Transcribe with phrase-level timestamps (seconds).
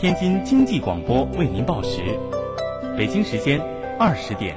[0.00, 2.18] 天津经济广播为您报时，
[2.96, 3.60] 北京时间
[3.98, 4.56] 二十点。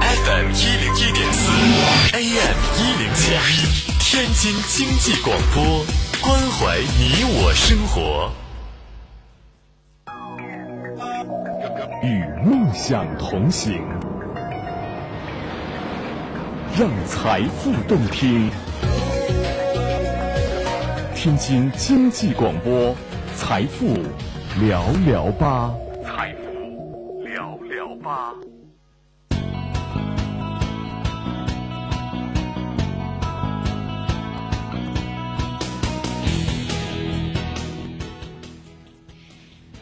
[0.00, 1.52] FM 一零一点四
[2.16, 5.84] ，AM 一零七一，天津经济广播，
[6.22, 8.32] 关怀你我生活。
[12.02, 13.82] 与梦想同行，
[16.78, 18.50] 让财富动听。
[21.26, 22.94] 天津经济广播，
[23.34, 23.98] 财富
[24.60, 25.74] 聊聊吧。
[26.04, 28.32] 财富聊聊吧。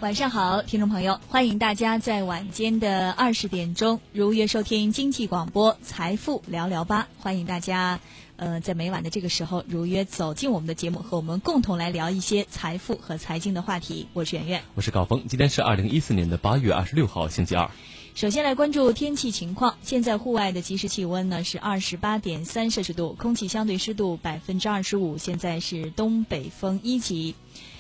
[0.01, 7.07] 晚上好，听众朋友，欢迎大家在晚间的二十点钟如约收听经济广播《财富聊聊吧》。
[7.23, 8.01] 欢迎大家，
[8.37, 14.09] 呃，在每晚的这个时候如约走进我们的节目，和我们共同来聊一些财富和财经的话题。
[14.13, 15.25] 我是圆圆，我是高峰。
[15.29, 17.71] 今天是二零一四年的八月二十六号，星期二。
[18.17, 27.37] 首先来关注天气情况，现在户外的即时气温呢是二十八点三摄氏度，空气相对湿度百分之二十五，现在是东北风一级。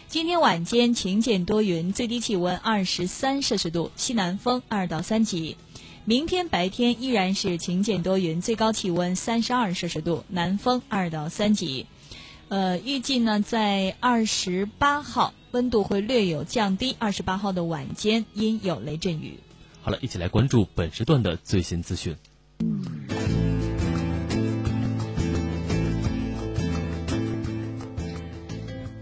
[0.09, 5.57] 今天晚间晴间多云，最低气温二十三摄氏度，西南风二到三级。
[6.07, 11.87] 明天白天依然是晴间多云，最高气温三十二摄氏度，南风二到三级。
[12.49, 19.39] 呃，预计呢在二十八号温度会略有降低，二十八号的晚间阴有雷阵雨。
[19.81, 22.15] 好了，一起来关注本时段的最新资讯。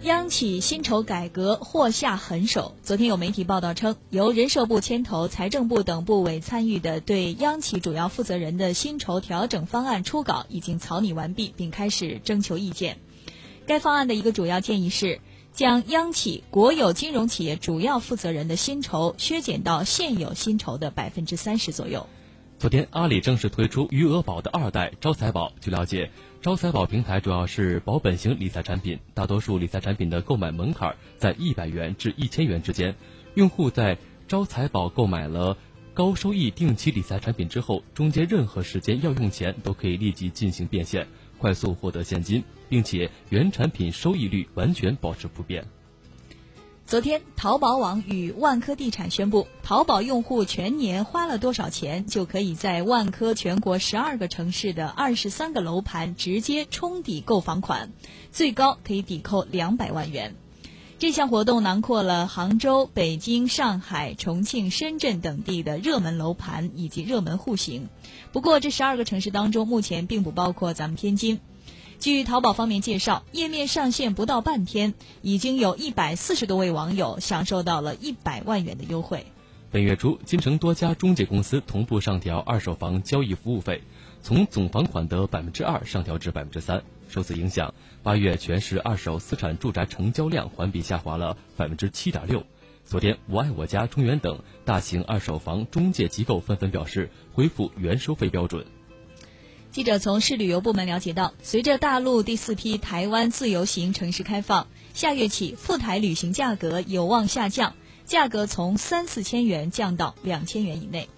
[0.03, 2.75] 央企薪酬改革或下狠手。
[2.83, 12.99] 昨天有媒体报道称，由人社部牵头、财政部等部委参与的对央企主要负责人的薪酬调整方案初稿已经草拟完毕，并开始征求意见。
[13.65, 15.21] 该方案的一个主要建议是，
[15.53, 22.09] 将央企国有金融企业主要负责人的薪酬削减到现有薪酬的百分之三十左右。
[22.59, 25.53] 昨天，阿里正式推出余额宝的二代招财宝。
[25.61, 26.11] 据了解，
[26.43, 32.97] 招财宝平台主要是保本型理财产品，大多数理财产品的购买门槛在一百元至一千元之间。
[33.35, 35.57] 用户在招财宝购买了
[35.95, 41.07] 高收益定期理财产品之后，中间任何时间要用钱都可以立即进行变现，
[41.39, 45.65] 快速获得现金，并且原产品收益率完全保持不变。
[46.87, 57.91] 昨天，淘宝网与万科地产宣布，淘宝用户全年花了多少钱，就可以在万科全国十二个城市的二十三个楼盘直接冲抵购房款，
[58.31, 60.35] 最高可以抵扣两百万元。
[60.99, 67.89] 这项活动囊括了杭州、北京、上海、重庆、深圳等地的热门楼盘以及热门户型。
[68.33, 71.41] 不过，这十二个城市当中，目前并不包括咱们天津。
[72.03, 79.25] 据淘宝方面介绍，页面上线不到半天，已经有一百四十多位网友享受到了一百万元的优惠。
[79.71, 83.85] 本月初，京城多家中介公司同步上调二手房交易服务费，
[84.21, 86.83] 从总房款的百分之二上调至百分之三。
[87.09, 92.43] 受此影响，八月全市二手私产住宅成交量环比下滑了百分之七点六。
[92.85, 98.67] 昨天，我爱我家、中原等大型二手房中介机构纷纷表示恢复原收费标准。
[99.73, 107.75] 记者从市旅游部门了解到，随着大陆第四批台湾自由行城市开放，下月起赴台旅行价格有望下降，
[108.05, 111.09] 价格从三四千元降到两千元以内。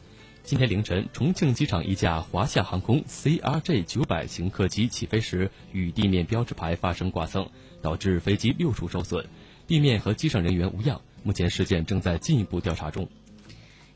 [0.44, 7.50] 今天凌晨，重庆机场一架华夏航空 CRJ 九百型客机起飞时与地面标志牌发生刮蹭，
[7.82, 9.26] 导致飞机六处受损，
[9.66, 11.00] 地面和机上人员无恙。
[11.25, 13.09] 目前事件正在进一步调查中。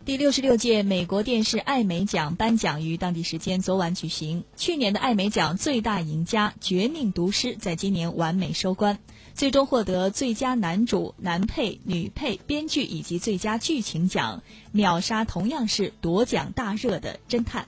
[0.08, 4.42] 第六十六届美国电视艾美奖颁奖于当地时间昨晚举行。
[4.56, 8.98] 去年的艾美奖最大赢家《绝命毒师》在今年完美收官，
[9.34, 14.42] 最终获得最佳男主、男配、女配、编剧以及最佳剧情奖，
[14.72, 17.64] 秒杀同样是夺奖大热的《侦探》。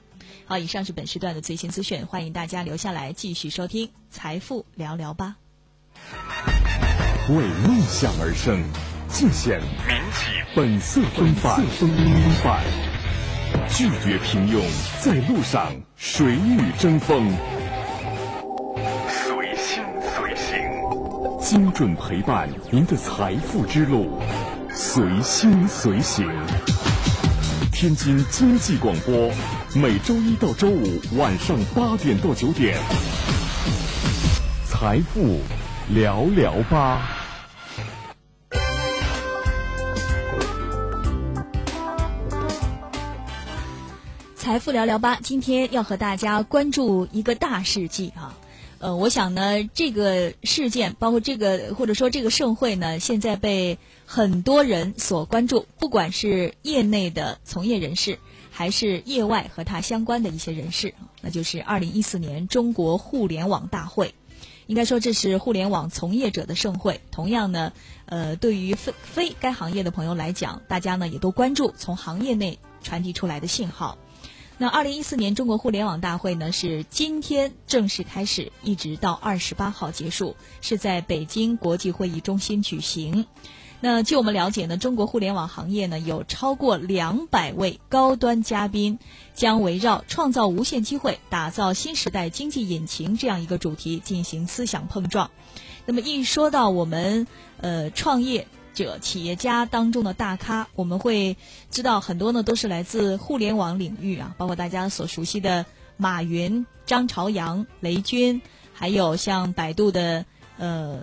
[0.47, 5.37] 好，以上是本时段的最新资讯，欢迎大家留下来继续收听《财富聊聊吧》。
[7.37, 8.65] 为梦想而生。
[9.13, 12.61] 尽显民企本色风范，
[13.69, 14.63] 拒绝平庸，
[15.01, 17.29] 在路上谁与争锋？
[19.09, 19.83] 随心
[20.15, 24.23] 随行，精准陪伴您的财富之路，
[24.73, 26.31] 随心随行。
[27.73, 29.31] 天津经济广播，
[29.75, 32.79] 每周一到周五晚上八点到九点，
[34.67, 35.41] 财富
[35.89, 37.20] 聊聊吧。
[44.51, 48.37] 财富聊聊吧，今天要和大家关注一个大事记啊！
[48.81, 58.19] 呃，我想呢，这个事件，包括这个或者说这个盛会呢，现在被很多人所关注，不管是业内的从业人士，
[58.51, 64.17] 还是业外和他相关的一些人士，那就是二零一四年中国互联网大会。
[64.67, 67.01] 应该说，这是互联网从业者的盛会。
[67.13, 67.73] 同样呢，
[68.07, 73.97] 呃，对于非非该行业的朋友来讲，大家呢也都关注从行业内传递出来的信号。
[74.63, 83.25] 那二零一四年中国互联网大会呢，是今天正式开始，一直到二十八号结束，是在北京国际会议中心举行。
[83.81, 88.99] 那据我们了解呢，中国互联网行业呢有超过两百位高端嘉宾，
[89.33, 95.31] 将围绕创造无限机会、打造新时代经济引擎这样一个主题进行思想碰撞。
[95.87, 97.27] 那么一说到我们
[97.63, 98.47] 呃创业。
[98.75, 101.37] 者企业家当中的大咖，我们会
[101.71, 108.41] 知道很多呢，都是来自互联网领域啊，包括大家所熟悉的马云、张朝阳、雷军，
[108.73, 110.25] 还有像百度的
[110.59, 111.03] 呃，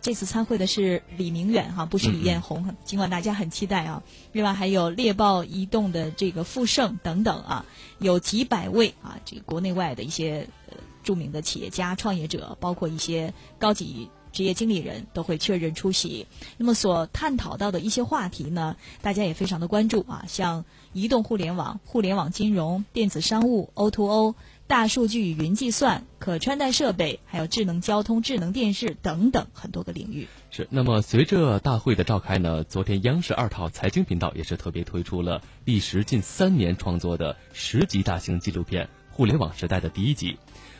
[0.00, 4.02] 这次参会的是李明远哈，不是李彦宏，尽管大家很期待啊。
[4.32, 7.66] 另外还有猎豹移动的这个傅盛等等啊，
[7.98, 14.10] 有几百位啊，这个国内外的一些呃著名的企业家、创业者，包括一些高级。
[14.34, 16.26] 职业经理人都会确认出席。
[16.58, 24.34] 那么所探讨到的一些话题呢，大家也非常的关注啊，像移动互联网、互联网金融、电子商务、O2O、
[24.66, 30.26] 大数据与云计算、可穿戴设备，还有智能交通、智能电视等等很多个领域。
[30.50, 30.66] 是。
[30.70, 40.36] 那么随着大会的召开呢，昨天央视二套财经频道也是特别推出了历时近三年创作的十集大型纪录片《互联网时代》的第一集。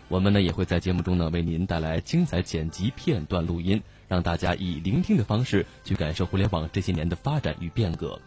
[0.08, 8.20] 我们呢也会在节目中呢为您带来精彩剪辑片段录音，让大家以聆听的方式去感受互联网这些年的发展与变革。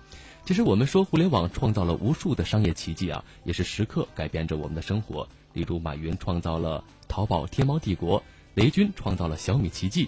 [0.43, 5.27] 其实我们说互联网创造了无数的商业奇迹啊，也是时刻改变着我们的生活。
[5.53, 10.07] 例如马云创造了淘宝天猫帝国，雷军创造了小米奇迹，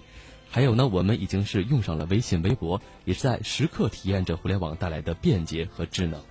[0.50, 6.22] 还有呢我们已经是用上了微信微博，也是在时刻体验着互联网带来的便捷和智能。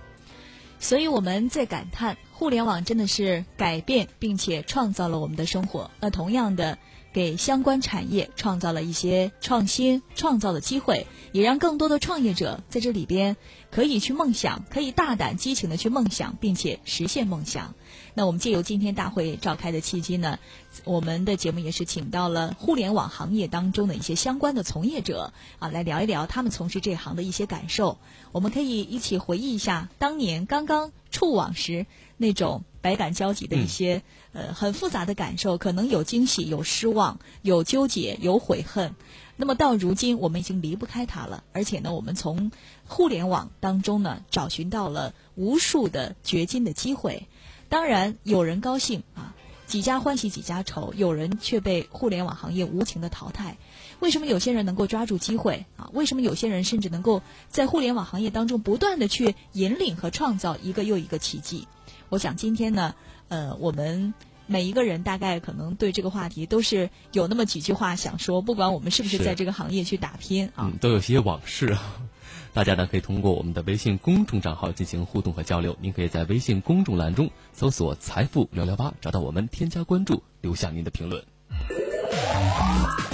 [0.79, 5.91] 所以我们在感叹，互联网真的是改变并且创造了我们的生活。
[5.99, 6.77] 那同样的。
[7.11, 13.35] 给相关产业创造了一些创新创造的机会，也让更多的创业者在这里边
[13.71, 17.73] 可以去梦想，可以大胆激情的去梦想，并且实现梦想。
[18.13, 20.39] 那我们借由今天大会召开的契机呢，
[20.83, 27.97] 我们的节目也是请到了互联网行业当中的一些相关的从业者啊，来聊一聊他们从事这行的一些感受。
[28.31, 31.85] 我们可以一起回忆一下当年刚刚触网时
[32.19, 32.63] 那种。
[32.81, 38.95] 百感交集的一些呃很复杂的感受，可能有惊喜，有失望，有纠结，有悔恨。
[39.35, 41.43] 那么到如今，我们已经离不开它了。
[41.51, 42.53] 而且呢，我们从
[42.87, 47.27] 互联网当中呢，找寻到了无数的掘金的机会。
[47.67, 49.35] 当然，有人高兴啊，
[49.67, 53.57] 几家欢喜几家愁；有人却被互联网行业无情的淘汰。
[53.99, 55.89] 为什么有些人能够抓住机会啊？
[55.91, 61.67] 为什么有些人甚至能够在互联网行业当中不断的去引领和创造一个又一个奇迹？
[62.09, 62.95] 我想今天呢，
[63.27, 64.13] 呃，我们
[64.47, 71.77] 每一个人大概可能对这个话题都是有那么几句话想说，不管我们是不是在这个行业去打拼啊，都有些往事。
[72.51, 75.77] 大家呢可以通过我们的微信公众账号进行互动和交流。
[75.79, 81.23] 您可以在微信公众栏中搜索“财富聊聊吧”，找到我们，添加关注，留下您的评论。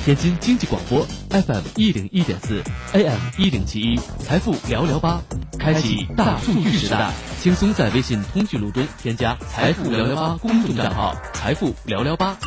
[0.03, 2.61] 天津经济广播 FM 一零一点四
[2.93, 5.19] ，AM 一零七一，财富聊聊吧，
[5.57, 12.37] 开启大数据时代，轻松在微信通讯录中添加“财富聊聊吧”公众账号，财富聊聊吧，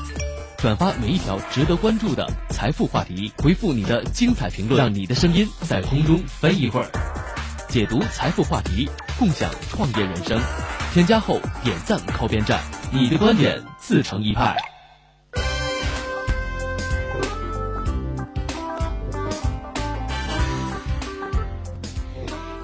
[0.59, 6.89] 转发每一条值得关注的财富话题，回复你的精彩评论，让你的声音在空中飞一会儿，
[7.69, 10.41] 解读财富话题，共享创业人生。
[10.93, 12.61] 添加后点赞靠边站，
[12.93, 14.57] 你的观点自成一派。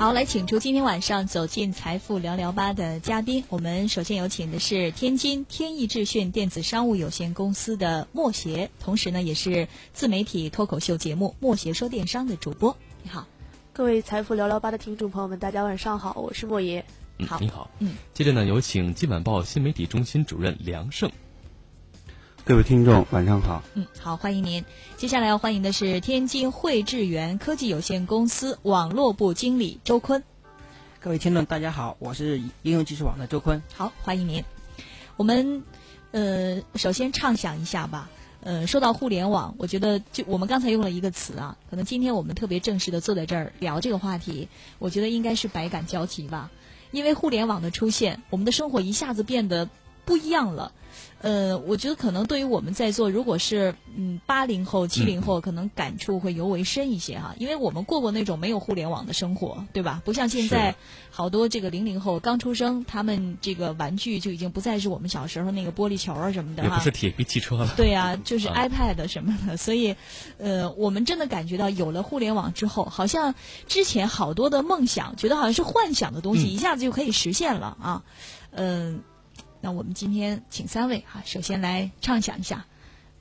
[0.05, 3.43] 好，来请出今天晚上走进财富聊聊吧的嘉宾。
[3.49, 12.77] 我们首先有请的是天津天意智讯电子商务有限公司的莫邪，同时呢也是自媒体脱口秀节目《莫邪说电商》的主播。
[13.03, 13.27] 你好，
[13.73, 16.85] 各位财富聊聊吧的听众朋友们，大家晚上好，我是莫邪。
[17.27, 17.71] 好，你好。
[17.79, 21.11] 嗯，接着呢有请今晚报新媒体中心主任梁胜。
[22.47, 23.63] 各位听众，晚上好。
[23.73, 24.63] 嗯，好，欢迎您。
[24.99, 30.23] 接下来要欢迎的是天津汇智源科技有限公司网络部经理周坤。
[31.01, 33.63] 各位听众，大家好，我是应用技术网的周坤。
[33.73, 34.45] 好，欢迎您。
[35.17, 35.65] 我们
[36.11, 38.11] 呃，首先畅想一下吧。
[38.43, 46.51] 呃，说到互联网，我觉得就我们刚才用了一个词啊，可能今天我们特别正式的坐在这儿聊这个话题，我觉得应该是百感交集吧。
[46.91, 49.71] 因为互联网的出现，我们的生活一下子变得。
[50.07, 50.71] 不一样了。
[51.25, 60.03] 呃，我觉得可能对于我们在座，如果是嗯八零后、七零后，可能感触会尤为深一些哈，因为我们过过那种没有互联网的生活，对吧？
[60.05, 60.75] 不像现在
[61.11, 67.73] 好多这个零零后刚出生，他们这个玩具就已经不再是我们小时候那个玻璃球啊什么的哈，也不是铁皮汽车了。
[67.75, 69.97] 对呀，就是 iPad 什么的，所以
[70.37, 73.35] 呃，我们真的感觉到有了互联网之后，好像
[73.67, 78.03] 之前好多的梦想，觉得好像是幻想的东西，一下子就可以实现了啊，
[78.51, 79.01] 嗯。
[79.65, 82.67] 那我们今天请三位哈，首先来畅想一下，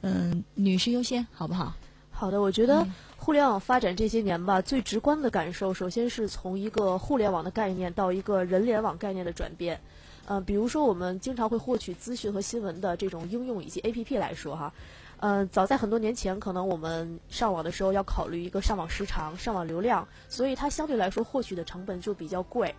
[0.01, 1.73] 嗯，女士优先，好不好？
[2.11, 2.85] 好的，我觉得
[3.15, 9.79] 互联网发展这些年吧，最直观的感受，首先是从一个互联网的概念到一个人联网概念的转变。
[10.25, 14.73] 嗯，比如说我们经常会获取资讯和新闻的这种应用以及 APP 来说哈，
[15.21, 22.75] 嗯，早在很多年前，可能我们上网的时候要考虑一个上网时长、上网流量，所以它相对来说获取的成本就比较贵。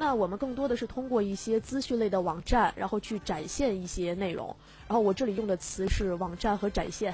[0.00, 4.54] 那我们更多的是通过一些资讯类的网站，然后去展现一些内容。
[4.86, 7.12] 然后我这里用的词是网站和展现。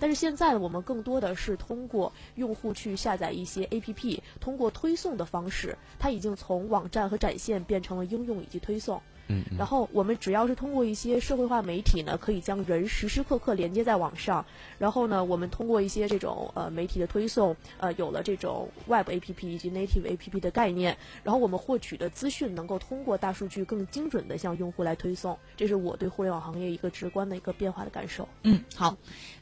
[0.00, 9.00] 但是现在，我们更多的是通过用户去下载一些 APP，通过推送的方式，它已经从网站和展现变成了应用以及推送。
[9.28, 14.44] 嗯，然后我们只要是通过一些社会化媒体呢，可以将人时时刻刻连接在网上。
[14.78, 20.96] 然后呢，我们通过一些这种呃媒体的推送，呃，有了这种 Web APP 以及 Native APP 的概念。
[21.22, 25.38] 然后我们获取的资讯能够通过大数据更精准的向用户来推送。
[25.56, 28.28] 这是我对互联网行业一个直观的一个变化的感受。
[28.42, 28.96] 嗯，好，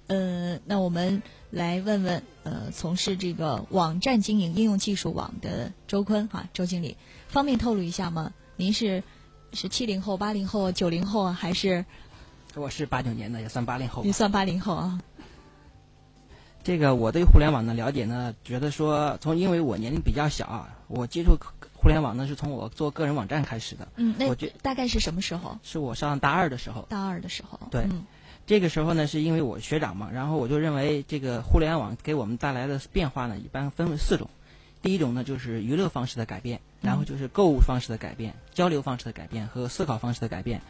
[0.07, 6.97] 呃，那我们来问问呃，从事这个网站经营应用技术网的周坤哈，周经理，
[7.27, 8.33] 方便透露一下吗？
[8.57, 9.03] 您是？
[9.53, 11.85] 是七零后、八零后、九零后啊，还是？
[12.55, 14.03] 我是八九年的，也算八零后。
[14.05, 15.01] 你算八零后啊？
[16.65, 21.37] 这个我对互联网的了解呢，觉得说从因为我年龄比较小啊，我接触
[21.75, 23.89] 互联网呢是从我做个人网站开始的。
[23.97, 25.59] 嗯，那我觉大概是什么时候？
[25.63, 26.87] 是我上大二的时候。
[26.89, 27.59] 大二的时候。
[27.71, 27.87] 对，
[28.47, 34.31] 这个时候呢，是因为我学长嘛，然后我就认为这个互联网给我们带来的变化呢，一般分为四种。
[34.83, 40.61] 第一种呢，就是娱乐方式的改变，然后就是购物方式的改变、交流方式的改变和思考方式的改变。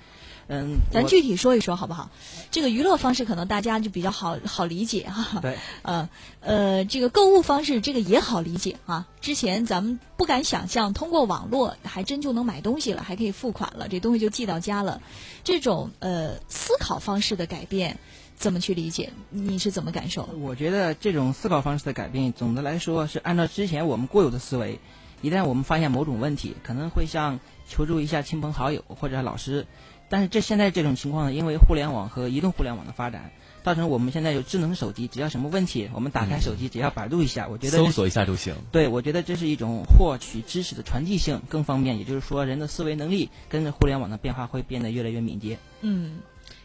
[0.49, 2.11] 嗯，咱具体说一说好不好？
[2.51, 5.41] 这个娱乐方式可能大家就比较好好理解哈。
[5.41, 5.57] 对。
[5.83, 6.09] 呃
[6.41, 9.07] 呃，这个购物方式这个也好理解啊。
[9.21, 15.01] 之前咱们不敢想象，通过网络还真就能买东西了，还可以付款了，这东西就寄到家了。
[15.45, 17.99] 这种呃思考方式的改变。
[18.43, 19.13] 怎么去理解？
[19.31, 20.29] 你是怎么感受？
[20.41, 24.81] 我觉得这种思考方式的改变，总的来说是按照之前我们固有的思维。
[25.21, 29.69] 一旦我们发现某种问题，可能会向求助一下亲朋好友或者老师。
[30.09, 33.31] 但是这现在这种情况呢，因为互联网和移动互联网的发展，
[33.63, 38.57] 造成我们现在有智能手机，只要什么问题，我们打开手机，只要百度一下，我觉得搜索一下就行。
[38.73, 41.97] 对，我觉得这是一种获取知识的传递性更方便。
[41.97, 45.57] 也就是说，人的思维能力跟着互联网的变化会变得越来越敏捷。
[45.83, 46.19] 嗯。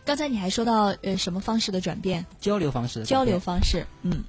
[0.08, 2.26] 刚才你还说到呃什么方式的转变？
[2.40, 3.04] 交流方式。
[3.04, 4.24] 交流方式，嗯，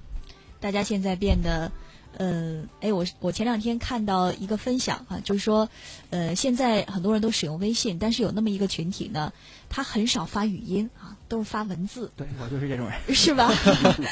[0.58, 1.70] 大家现在变得，
[2.16, 5.68] 嗯，哎，我我前两天看到一个分享啊，就是说，
[6.10, 9.32] 呃，现在很多人都使用微信，但是有那么一个群体呢，
[9.68, 11.14] 他很少发语音啊。
[11.28, 13.52] 都是发文字，对我就是这种人，是吧？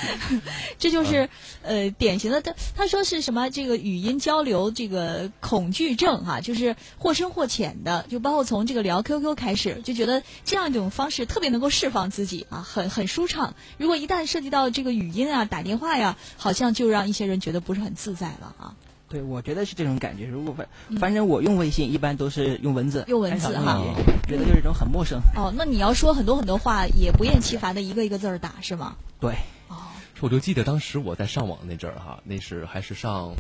[0.79, 1.27] 这就是
[1.63, 3.49] 呃典型的他他说是什么？
[3.49, 13.55] 这个语音交流这个恐惧症哈，就是或深或浅的，就包括从这个聊 QQ 开始，就觉得这样一种方式特别能够释放自己啊，很很舒畅。
[13.79, 18.75] 如果一旦涉及到这个语音啊、打电话呀，好像就让一些人觉得不是很自在了啊。
[19.09, 20.27] 对，我觉得是这种感觉。
[20.27, 23.81] 如果反反正我用微信一般都是用文字，用文字哈，
[24.27, 25.21] 觉得就是一种很陌生。
[25.37, 28.97] 哦，那你要说很多很多话，也不厌其烦的一个一个字儿打是吗？
[29.21, 29.33] 对。
[29.69, 29.77] 哦。
[30.21, 33.35] 我就记得当时我在上网那阵儿哈，那是还是上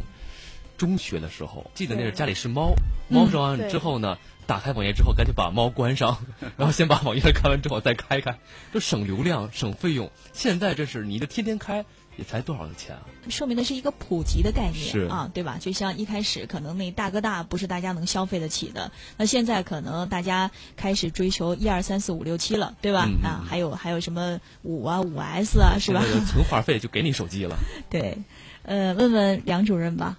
[0.77, 2.75] 中学的时候，记得那是家里是猫，
[3.09, 6.19] 猫上完之后呢，打开网页之后赶紧把猫关上，
[6.57, 8.39] 然后先把网页看完之后再开开，
[8.73, 10.11] 就省流量省费用。
[10.33, 11.85] 现在这是你的天天开。
[12.17, 13.03] 也才多少的钱啊？
[13.29, 15.59] 说明的是一个普及的概念，是啊，对吧？
[15.61, 23.09] 就像一开始可能那大哥大不是大家能消费得起的，那现在可能大家开始追求一二三四五六七了，对吧？
[23.23, 26.03] 啊，还有还有什么五啊五 S 啊，是吧？
[26.27, 27.57] 存话费就给你手机了。
[27.91, 28.17] 对，
[28.63, 30.19] 呃，问问梁主任吧。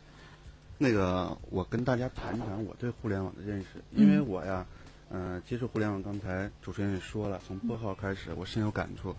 [0.78, 4.64] 那个，我跟大家谈一谈我对互联网的认识，因为我呀，
[5.10, 9.16] 嗯，接触互联网，刚才主持人也说了，从拨号开始，我深有感触。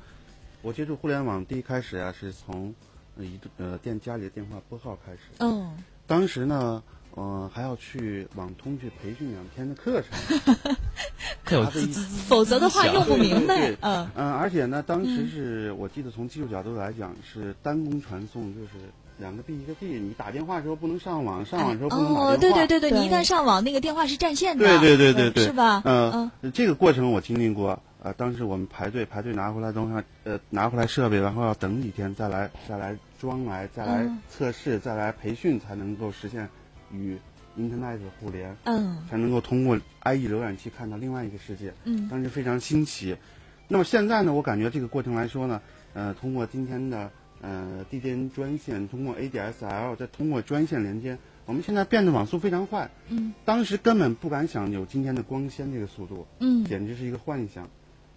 [0.69, 2.75] 我接触互联网第一开始呀，是从
[3.17, 5.21] 一呃电家里的电话拨号开始。
[5.39, 5.75] 嗯。
[6.07, 6.83] 当时呢，
[7.17, 10.11] 嗯，还要去网通去培训两天的课程。
[12.29, 13.75] 否则的话用不明白。
[13.81, 14.07] 嗯。
[14.15, 18.69] 嗯，而且呢，当时是我记得从技术角度来讲是单工传送，就是。
[19.21, 22.31] 两个 B 一个 D，你打电话的时候不能上网，上网的时候不能打电话。
[22.31, 24.65] 哦，对对对对，你一旦上网，那个电话是占线的。
[24.65, 25.83] 对对对对对，是吧？
[25.85, 27.83] 嗯，这个过程我经历过。
[28.03, 36.49] 呃，当时我们排队排队拿回来东西，呃，拿回来设备，然后要等几天再来再来装来再来测试再来培训，才能够实现
[36.93, 37.17] 与
[37.59, 43.17] Internet 互联，嗯，才能够通过 IE 浏览器看到另外一个世界，嗯，当时非常新奇。
[43.67, 45.61] 那么现在呢，我感觉这个过程来说呢，
[45.95, 47.11] 呃，通过今天的
[47.43, 57.69] 呃 DDN 专线，通过 ADSL，再通过专线连接，我们现在变得网速非常快，嗯，当时根本不敢想有今天的光纤这个速度，嗯，简直是一个幻想。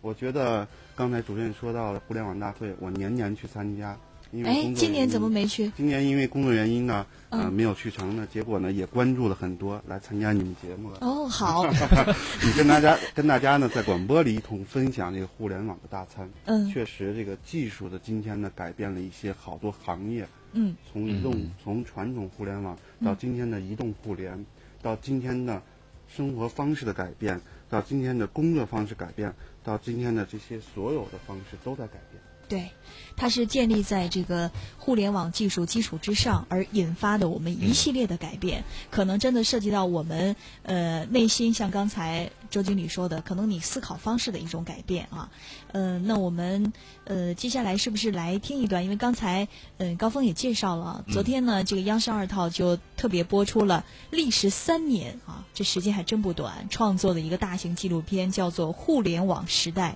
[0.01, 3.97] 我觉得刚才主任说到了互联网大会，我年年去参加。
[4.31, 5.69] 因为哎，今年怎么没去？
[5.75, 8.25] 今年因为工作原因呢，呃，没有去成呢。
[8.31, 10.99] 结果呢，也关注了很多来参加你们节目了。
[11.01, 11.65] 哦，好。
[12.41, 16.29] 你跟大家跟大家呢，在广播里一同分享这个互联网的大餐。
[16.45, 16.65] 嗯。
[16.71, 20.25] 确实，这个技术的今天呢，改变了一些好多行业。
[20.53, 20.73] 嗯。
[20.89, 24.45] 从移动，从传统互联网到今天的移动互联，
[24.81, 25.61] 到今天的
[26.07, 27.41] 生活方式的改变，
[27.71, 32.21] 到今天的工作方式改变，到今天的这些所有的方式都在改变。
[32.49, 32.69] 对，
[33.15, 45.29] 它是建立在这个互联网技术基础之上而引发的我们一系列的改变，可能真的涉及到我们呃内心，像刚才周经理说的，可能你思考方式的一种改变啊。
[45.71, 46.73] 呃，那我们
[47.05, 48.83] 呃接下来是不是来听一段？
[48.83, 59.91] 因为刚才嗯高峰也介绍了，昨天呢这个央视二套就特别播出了历时三年啊，这时间还真不短，创作的一个大型纪录片叫做《互联网时代》。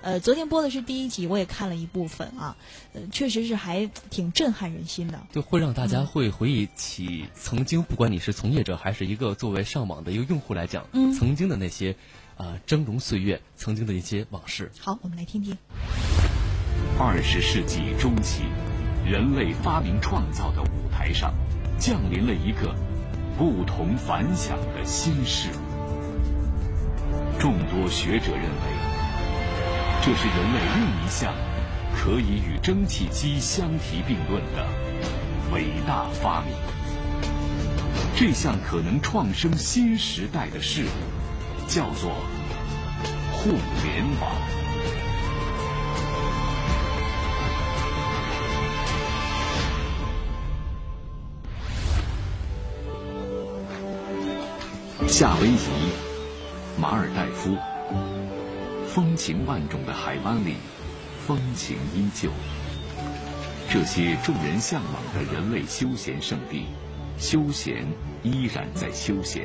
[0.00, 2.56] 呃，昨天播的是第一集，我也看了一部分啊，
[2.92, 11.94] 呃，确实是还挺震撼人心的，就会让大家会回忆起曾经，不管你是从业者还是一个作为上网的一个用户来讲，嗯，曾经的那些
[12.36, 14.70] 啊峥嵘岁月，曾经的一些往事。
[14.78, 15.56] 好，我们来听听。
[16.98, 18.44] 二十世纪中期，
[19.06, 21.34] 人类发明创造的舞台上，
[21.78, 22.74] 降临了一个
[23.36, 25.60] 不同凡响的新事物。
[27.38, 28.78] 众多学者认为。
[30.00, 31.34] 这是人类另一项
[32.00, 34.66] 可以与蒸汽机相提并论的
[35.52, 36.54] 伟大发明。
[38.16, 42.12] 这项可能创生新时代的事物，叫做
[43.32, 44.32] 互联网。
[55.06, 55.58] 夏威夷，
[56.80, 57.56] 马尔代夫。
[58.86, 60.54] 风情万种的海湾里，
[61.28, 62.30] 风情依旧。
[63.68, 66.68] 这些众人向往的人类休闲胜地，
[67.18, 67.86] 休闲
[68.22, 69.44] 依然在休闲，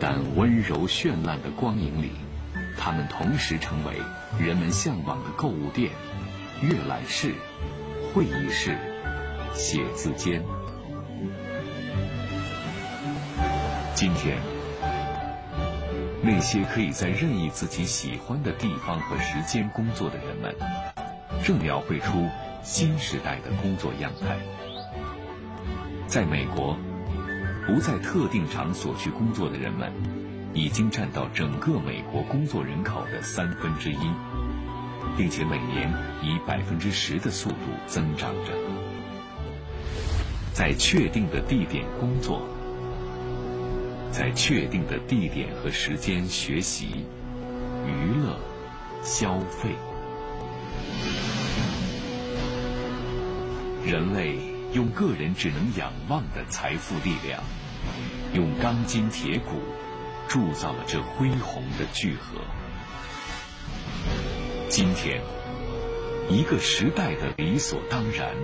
[0.00, 2.12] 但温柔绚烂的光影里，
[2.78, 3.98] 它们同时成为
[4.42, 5.90] 人们向往的购物店、
[6.62, 7.34] 阅览室、
[8.14, 8.78] 会议室、
[9.52, 10.42] 写字间。
[13.94, 14.51] 今天。
[16.24, 20.54] 那些可以在任意自己喜欢的地方和时间工作的人们，
[21.42, 22.28] 正描绘出
[22.62, 24.38] 新时代的工作样态。
[26.06, 26.76] 在美国，
[27.66, 29.92] 不在特定场所去工作的人们，
[30.54, 34.12] 已经占到整个美国工作人口的三分之一，
[35.18, 37.56] 并且每年以百分之十的速度
[37.88, 38.52] 增长着。
[40.52, 42.46] 在确定的地点工作。
[44.12, 47.06] 在确定的地点和时间学习、
[47.86, 48.38] 娱乐、
[49.02, 49.70] 消费，
[53.86, 54.36] 人类
[54.74, 57.42] 用个人只能仰望的财富力量，
[58.34, 59.62] 用钢筋铁骨
[60.28, 62.42] 铸造了这恢宏的聚合。
[64.68, 65.22] 今天，
[66.28, 68.34] 一个时代的理所当然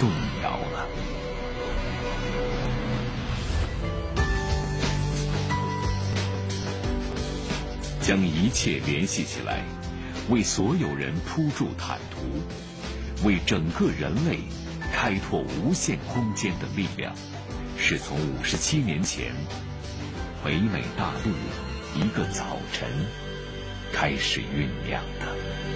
[0.00, 0.10] 动
[0.42, 1.21] 摇了。
[8.02, 9.62] 将一切联系起来，
[10.28, 14.40] 为所有人铺筑坦途，为整个人类
[14.92, 17.14] 开拓无限空间的力量，
[17.78, 19.32] 是从五十七年前
[20.44, 21.30] 北美大陆
[21.94, 22.88] 一个早晨
[23.92, 25.71] 开始酝酿的。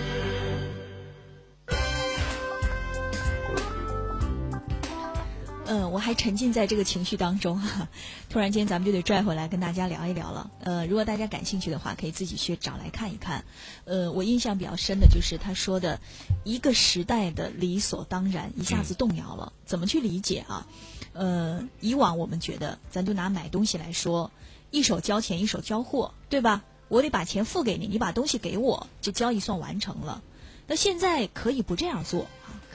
[5.76, 7.86] 嗯，我还沉浸在这个情绪当中哈，
[8.30, 10.50] 突然间咱们就得拽回来跟大家聊一聊了。
[10.60, 13.44] 呃，如果大家感兴趣的话，可以自己去找来看一看。
[13.84, 16.00] 呃，我印象比较深的就是他说的
[16.44, 20.66] 一个时代的理所当然一下子动摇了，怎么去理解啊？
[21.12, 24.30] 呃，以往我们觉得，咱就拿买东西来说，
[24.70, 26.64] 一手交钱一手交货，对吧？
[26.88, 30.22] 我得把钱付给你，你把东西给我，这交易算完成了。
[30.68, 32.26] 那现在可以不这样做。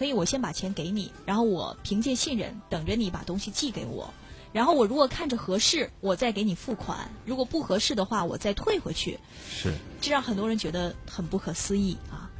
[0.02, 4.12] 可以，我先把钱给你，然后我凭借信任等着你把东西寄给我，
[4.52, 9.20] 然后我如果看着合适，我再给你付款；如果不合适的话，我再退回去。
[9.48, 12.32] 是，这让很多人觉得很不可思议啊。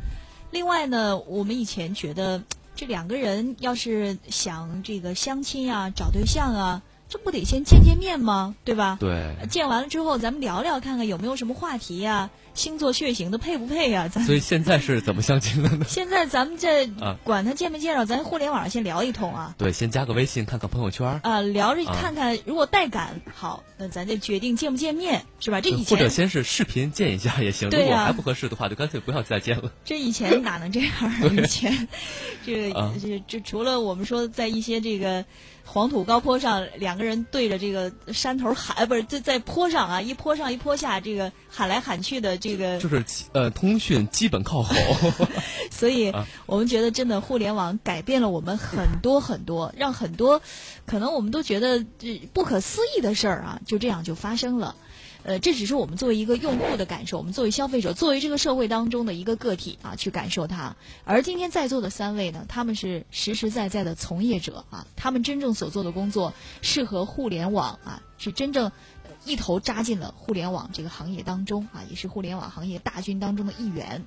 [0.50, 2.42] 另外呢，我们以前觉得
[2.76, 6.82] 这两个人要是想这个相亲啊、找对象啊。
[7.10, 8.56] 这不得先见见面吗？
[8.64, 8.98] 对吧？
[9.00, 9.36] 对。
[9.50, 12.30] 见完了之后，咱们聊聊，看看有没有什么话题呀？
[12.54, 14.08] 星座血型的配不配呀？
[14.08, 15.86] 咱所以现在是怎么相亲的呢？
[15.90, 16.88] 现在咱们这
[17.24, 19.56] 管他见没见着，咱互联网上先聊一通啊。
[19.58, 21.20] 对，先加个微信，看看朋友圈。
[21.24, 25.62] 啊，聊着看看，如果带感好，那咱就决定见不见面，是吧？
[25.62, 27.70] 这以前或者先是视频见一下也行。
[27.70, 29.72] 如果还不合适的话，就干脆不要再见了。
[29.86, 30.92] 这以前哪能这样？
[31.38, 31.88] 以 前
[32.46, 35.24] 这这这除了我们说在一些这个。
[35.64, 44.76] 黄土高坡上，两个人对着这个山头喊，不是在在坡上啊，一坡上一坡下，这个喊来喊去的，这个就是呃，通讯基本靠吼。
[45.72, 46.12] 所以
[46.46, 50.42] 我们觉得，真的互联网改变了我们很多很多，让很多
[50.86, 54.76] 可能我们都觉得这不可思议的事儿啊，就这样就发生了。
[55.24, 60.76] 呃，这只是我们作为一个用户的感受，我们作为消费者，作为这个社会当中的一个个体啊，去感受它。
[61.04, 68.72] 而今天在座的三位呢，他们是实实在在的从业者啊，他们真正所做的工作是和互联网啊，是真正
[69.26, 74.04] 一头扎进了互联网这个行业当中啊，也是互联网行业大军当中的一员。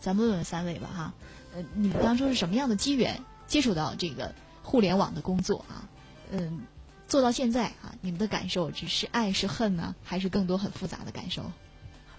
[0.00, 1.14] 咱们问问三位吧哈，
[1.54, 5.88] 呃，你们当初是什么样的机缘接触到这个互联网的工作啊？
[6.30, 6.60] 嗯。
[7.08, 11.42] 做到现在啊，你们的感受只是爱是恨呢，还是更多很复杂的感受？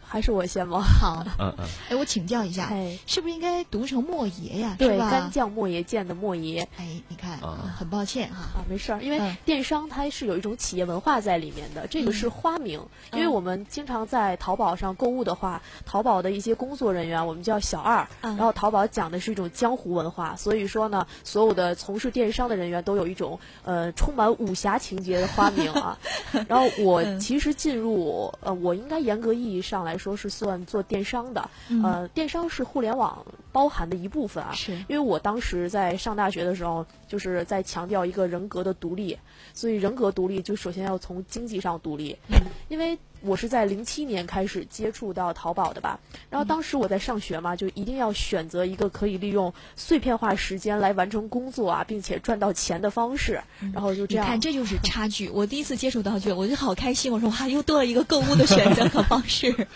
[0.09, 0.81] 还是我先吗？
[0.81, 1.65] 好， 嗯嗯。
[1.89, 4.75] 哎，我请教一下，哎，是不是应该读成莫爷呀？
[4.79, 6.67] 对，干将莫邪剑的莫邪。
[6.77, 7.37] 哎，你看，
[7.77, 8.59] 很抱歉哈。
[8.59, 12.81] 啊，没事儿，因为电商它是有一种企业文化在里面的，这个是花名。
[13.13, 25.95] 因为我们经常在淘宝上购物的话，淘宝的一些工作人员我们叫小二，然后淘宝讲的是一种江湖文化，所以说呢，所有的从事电商的人员都有一种呃充满武侠情节的花名啊。
[26.49, 29.98] 然后我其实进入呃，我应该严格意义上来。
[29.99, 31.49] 说是算做电商的，
[31.83, 34.53] 呃，电商是互联网包含的一部分啊。
[34.53, 39.15] 是，因为我当时在上大学的时候，就是在强调一个人格的独立，
[39.53, 42.17] 所以人格独立就首先要从经济上独立。
[42.29, 42.97] 嗯，因为。
[43.21, 53.41] 我是在零七年开始接触到淘宝的吧，然后当时我在上学嘛，就一定要选择一个可以利用碎片化时间来完成工作啊，并且赚到钱的方式，
[53.73, 54.25] 然后就这样。
[54.25, 55.27] 你看，这就是差距。
[55.35, 57.11] 我第一次接触到这，我就好开心。
[57.11, 59.53] 我说哇，又多了一个购物的选择和方式。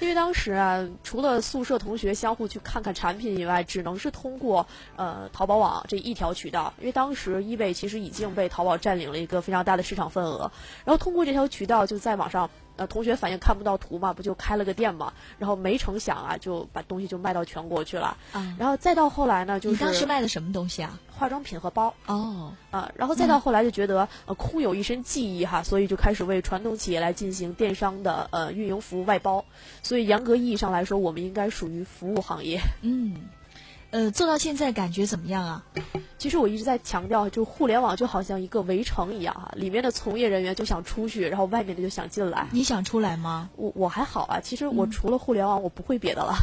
[0.00, 4.66] 因为当时啊，除了宿舍同学相互去看看产品以外，只能是通过
[4.96, 6.74] 呃淘宝网这一条渠道。
[6.80, 10.50] 因为当时易贝其实已经被淘宝占领了一个非常大的市场份额，
[10.84, 12.50] 然后通过这条渠道就在网上。
[12.76, 15.12] 呃，同学反映看不到图嘛，不就开了个店嘛？
[15.38, 18.16] 然后没成想啊，就把东西就卖到全国去了。
[18.32, 20.98] 啊，然后再到后来呢，就是当时卖的什么东西啊？
[21.16, 21.94] 化妆品和包。
[22.06, 29.44] 哦，啊，然后再到后来就觉得呃空有一身技艺哈，所以就开始为传统企业来进行电商的呃运营服务外包。
[29.82, 32.60] 所以严格意义上来说，我们应该属于服务行业。
[32.82, 33.14] 嗯。
[33.94, 35.64] 呃，做到现在感觉怎么样啊？
[36.18, 42.48] 其实我一直在强调，就互联网就好像一个围城一样哈，里面的从业人员就想出去，然后外面的就想进来。
[42.50, 43.48] 你想出来吗？
[43.54, 46.34] 我我还好啊，其实我除了互联网，我不会别的了。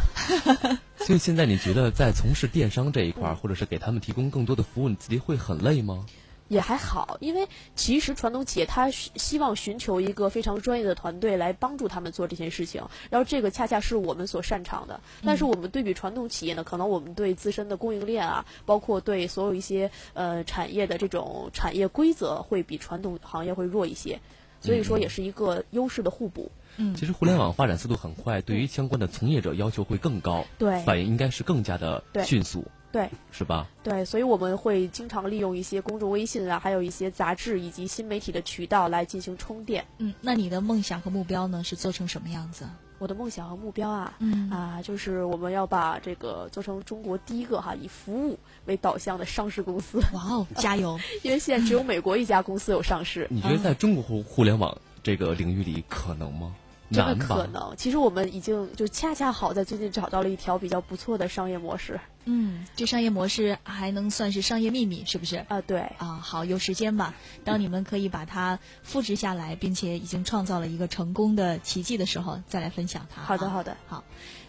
[1.06, 6.06] 所以现在你觉得在从事电商这一块，或者是给他们提供更多的服务，你自己会很累吗？
[6.52, 15.00] 也还好，因为其实传统企业它希望寻求一个非常专业的团队来帮助他们做这件事情，然后这个恰恰是我们所擅长的。
[15.24, 24.20] 但是我们对比传统企业呢，可能我们对自身的供应链啊，包括对所有一些呃产业的这种产业规则，会比传统行业会弱一些，
[24.60, 26.52] 所以说也是一个优势的互补。
[26.76, 32.66] 嗯，其实互联网发展速度很快，对于相关的从业者要求会更高，对，反应应该是更加的迅速。
[32.92, 33.68] 对，是吧？
[33.84, 39.86] 对，所以我们会经常利用一些公众微信啊，还有一些杂志以及新媒体的渠道来进行充电。
[39.98, 41.64] 嗯，那你的梦想和目标呢？
[41.64, 42.68] 是做成什么样子？
[43.00, 50.00] 我的梦想和目标啊，嗯啊，就是我们要把这个做成中国第一个哈以服务为导向的上市公司。
[50.14, 51.00] 哇哦， 加油！
[51.24, 53.26] 因为现在只有美国一家公司有上市。
[53.32, 56.54] 你觉得在中国互互联网这个领域里可能吗？
[56.92, 62.00] 真的可能，其实我们已经就恰恰好在最近找到了一条比较不错的商业模式。
[62.26, 65.38] 嗯，这商业模式还能算是商业秘密，是不是？
[65.48, 65.80] 啊，对。
[65.98, 67.16] 啊，好，有时间吧。
[67.44, 73.24] 当你们可以把它复制下来，并且已经创造了一个成功的奇迹的时候，再来分享它。
[73.24, 74.04] 好的，好的，好。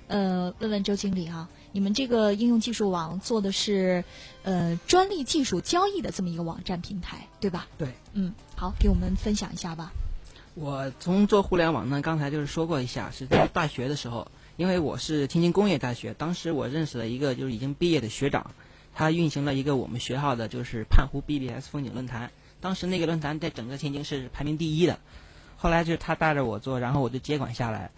[0.09, 4.05] 呃，问问周经理啊，你们这个应用技术网做的是
[4.43, 7.67] 呃专利技术交易的这么一个网站平台，对吧？
[7.79, 7.89] 对。
[8.13, 9.91] 嗯，好，给我们分享一下吧。
[10.55, 18.51] 我从做互联网呢，刚才就是说过一下，是在大学的时候，因为我是天津工业大学，当时我认识了一个就是已经毕业的学长，
[18.95, 24.99] 他运行了一个我们学校的就是畔湖 BBS 风景论坛，当时那个论坛在整个天津市排名第一的。
[25.57, 27.91] 后来就是他带着我做，然后我就接管下来。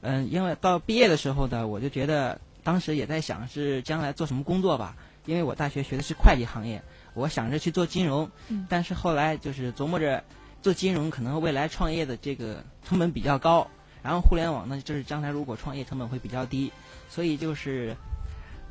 [0.00, 4.96] 嗯，因为到毕业的时候呢，我就觉得当时也在想是将来做什么工作吧。
[5.24, 6.82] 因为我大学学的是会计行业，
[7.14, 8.28] 我想着去做金融。
[8.48, 8.66] 嗯。
[8.68, 10.24] 但是后来就是琢磨着
[10.62, 13.68] 做金融可能未来创业的这个成本比较高，
[14.02, 16.72] 然后互联网呢就是将来如果创业成本会比较低，
[17.10, 17.96] 所以就是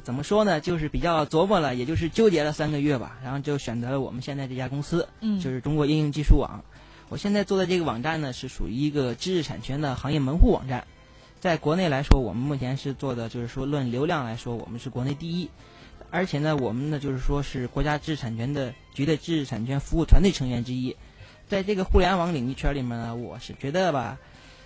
[0.02, 6.64] 怎么说呢，就是比较琢磨了，也就是纠结了三个月吧，然后就选择了我们现在这家公司，嗯，就是中国应用技术网。
[7.10, 10.88] 我现在做的这个网站呢，是属于一个知识产权的行业门户网站，
[11.42, 15.50] 在国内来说，我们目前是做的，就是说论流量来说，我们是国内第一，
[16.10, 20.96] 而且呢，我们呢就是说是国家知识产权的局的知识产权服务团队成员之一，
[21.52, 24.18] 在这个互联网领域圈里面呢，我是觉得吧，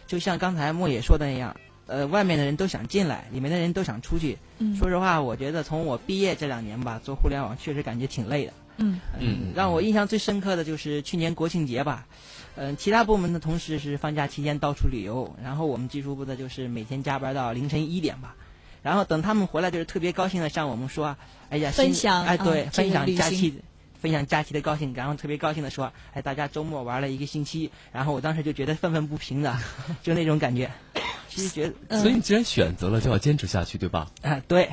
[0.05, 4.37] 就像刚才莫野说的那样，呃，外面的人都想进来，里面的人都想出去。
[4.77, 8.53] 说实话，我觉得从我毕业这两年吧，做互联网确实感觉挺累的。
[8.77, 12.05] 嗯嗯，让我印象最深刻的就是去年国庆节吧。
[12.55, 18.35] 嗯，其他部门的同事是放假期间到处旅游，然后我们技术部的就是每天加班到凌晨一点吧，
[18.83, 21.17] 然后等他们回来就是特别高兴的向我们说
[21.49, 23.59] ：“哎呀，分享哎对，分享假期，
[24.01, 29.57] 分享假期的高兴。”然后特别高兴的说：“哎，大家周末玩了一个星期。”然后我当时就觉得愤愤不平的，
[30.03, 30.71] 就那种感觉。
[31.27, 34.07] 其实觉得，所以你既然选择了，就要坚持下去，对吧？
[34.21, 34.69] 啊，对。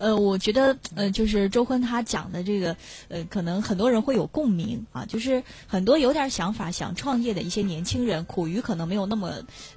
[0.00, 2.74] 呃，我觉得呃，就是周坤他讲的这个，
[3.08, 9.30] 呃，可能很多人会有共鸣啊，就是很多有点想法想创业的一些年轻人，苦于可能没有那么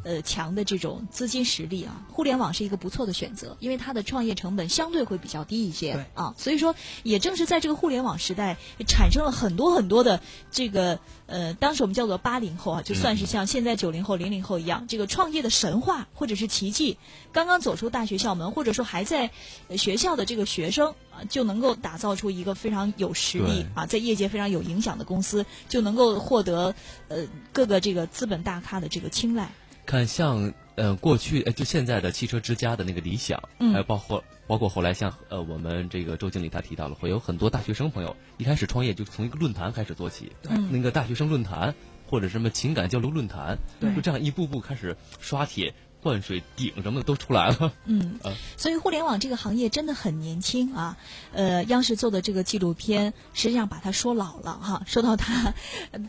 [0.03, 2.01] 呃强的这种资金实力啊。
[2.09, 6.33] 互联网是一个不错的选择，因为它的创业成本相对会比较低一些啊。
[6.37, 8.55] 所以说，也正是在这个互联网时代，
[8.87, 10.99] 产生了很多很多的这个
[11.33, 16.97] 呃，当时我们叫做八零后啊，就算是像现在九零后、零零后一样，这个创业的神话或者是奇迹，
[17.33, 19.29] 刚刚走出大学校门，或者说还在
[19.75, 20.13] 学校。
[20.13, 26.75] 的这个学生啊，就能够打造出一个非常有实力啊，在业界非常有影响的公司，就能够获得
[27.07, 29.49] 呃各个这个资本大咖的这个青睐。
[29.87, 40.31] 看像呃过去呃就现在的汽车之家的那个理想，还有包括包括后来像呃我们这个周经理他提到了，会有很多大学生朋友一开始创业就从一个论坛开始做起，
[40.69, 41.73] 那个大学生论坛
[42.05, 43.57] 或者什么情感交流论坛，
[43.95, 45.73] 就这样一步步开始刷帖。
[46.03, 47.73] 灌水顶什么的都出来了。
[47.85, 48.19] 嗯，
[48.57, 50.97] 所以互联网这个行业真的很年轻啊。
[51.31, 54.83] 呃，央视做的这个纪录片，实际上把它说老了哈。
[54.85, 55.53] 说到它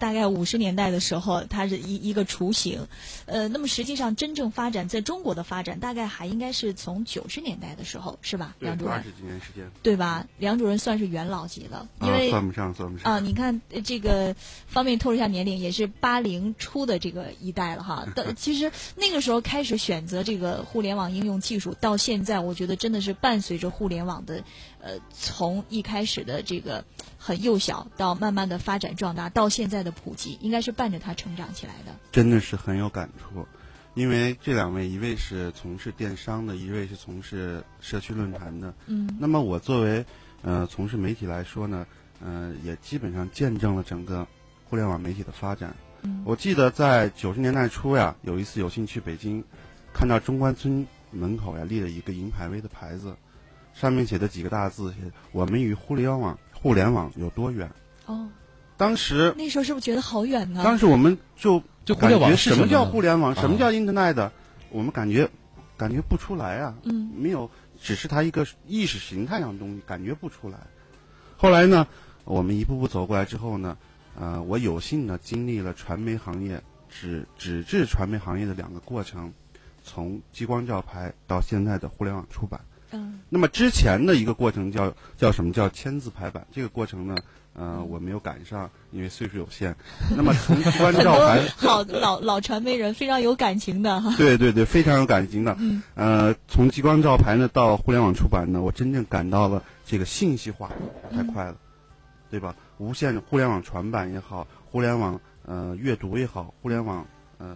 [0.00, 2.88] 大概五十年代的时候，它是一一个雏形。
[3.26, 8.56] 呃，那么实际上真正发展在中国的发展，大概还应该是从九十年代的时候，是吧？
[8.58, 10.26] 梁主任，二十几年时间，对吧？
[10.38, 13.20] 梁主任算是元老级了，因为算不上，算不上啊。
[13.20, 14.34] 你看这个
[14.66, 18.06] 方便透露一下年龄，也是八零初的这个一代了哈。
[18.36, 19.78] 其实那个时候开始。
[19.84, 24.42] 选择这个互联网应用技术，到现在我觉得真的是伴随着互联网的，
[24.80, 26.82] 呃，从一开始的这个
[27.18, 31.94] 很幼小，到慢慢的发展壮大，到现在的普及，应该是伴着它成长起来的。
[32.10, 33.46] 真的是很有感触，
[33.92, 38.72] 因为这两位，一位是从事电商的，一位是从事社区论坛的。
[38.86, 39.06] 嗯。
[39.20, 40.06] 那么我作为
[40.40, 41.86] 呃从事媒体来说呢，
[42.24, 44.26] 嗯，也基本上见证了整个
[44.70, 45.76] 互联网媒体的发展。
[46.00, 46.22] 嗯。
[46.24, 49.44] 我记得在九十年代初呀，有一次有幸去北京。
[49.94, 53.14] 看到中关村门口呀立了一个银牌威的牌子，
[53.72, 54.96] 上面写的几个大字写
[55.30, 57.70] “我们与互联网互联网有多远”。
[58.06, 58.28] 哦，
[58.76, 60.62] 当时那时候是不是觉得好远呢？
[60.64, 64.30] 当时我们就就感觉什么叫互联网，什么叫 Internet，
[64.70, 65.30] 我们感觉
[65.76, 66.74] 感觉不出来啊。
[66.82, 67.48] 嗯，没有，
[67.80, 70.58] 只是它一个意识形态上的东西，感觉不出来。
[71.36, 71.86] 后来呢，
[72.24, 73.78] 我们一步步走过来之后呢，
[74.18, 79.32] 呃，我有幸呢经历了传媒行业纸纸质传媒行业的两个过程。
[79.84, 82.58] 从激光照排到现在的互联网出版，
[82.90, 86.44] 嗯，那么之前的一个过程叫叫什么叫签字排版？
[86.50, 87.14] 这个过程呢，
[87.52, 89.76] 呃，我没有赶上，因为岁数有限。
[90.16, 94.14] 那么从激光照排， 好老老传媒人非常有感情的哈。
[94.16, 95.54] 对对对，非常有感情的。
[95.60, 100.70] 嗯，呃，从激光照排呢到互联网出版呢，我真正感到了这个信息化
[101.12, 101.56] 太快了，
[102.30, 102.56] 对吧？
[102.78, 107.54] 无线互联网传版也好，互联网呃阅读也好，互联网呃。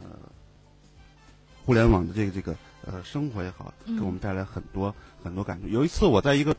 [1.69, 5.69] 互联网的这个这个呃生活也好，给我们带来很多很多感触。
[5.69, 6.57] 有一次我在一个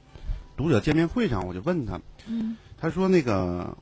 [0.56, 2.00] 读者见面会上，我就问他，
[2.78, 3.76] 他说那个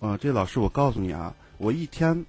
[0.00, 2.26] 呃，这老师我告诉你啊，我一天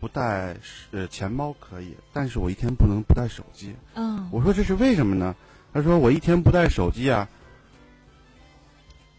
[0.00, 0.56] 不带
[0.90, 3.74] 呃钱包可以，但是我一天不能不带手机。
[3.92, 5.36] 嗯，我说这是为什么呢？
[5.74, 7.28] 他说我一天不带手机啊，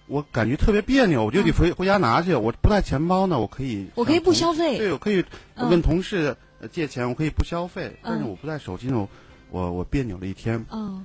[0.08, 2.34] 我感觉特别别扭，我就得回回家拿去。
[2.34, 5.24] 我不带钱包呢，我可以我可以不消费，对，我可以
[5.58, 6.36] 问同事。
[6.68, 9.08] 借钱我可以不消费，但是我不带手机呢，
[9.50, 10.66] 我我别扭了一天。
[10.72, 11.04] 嗯，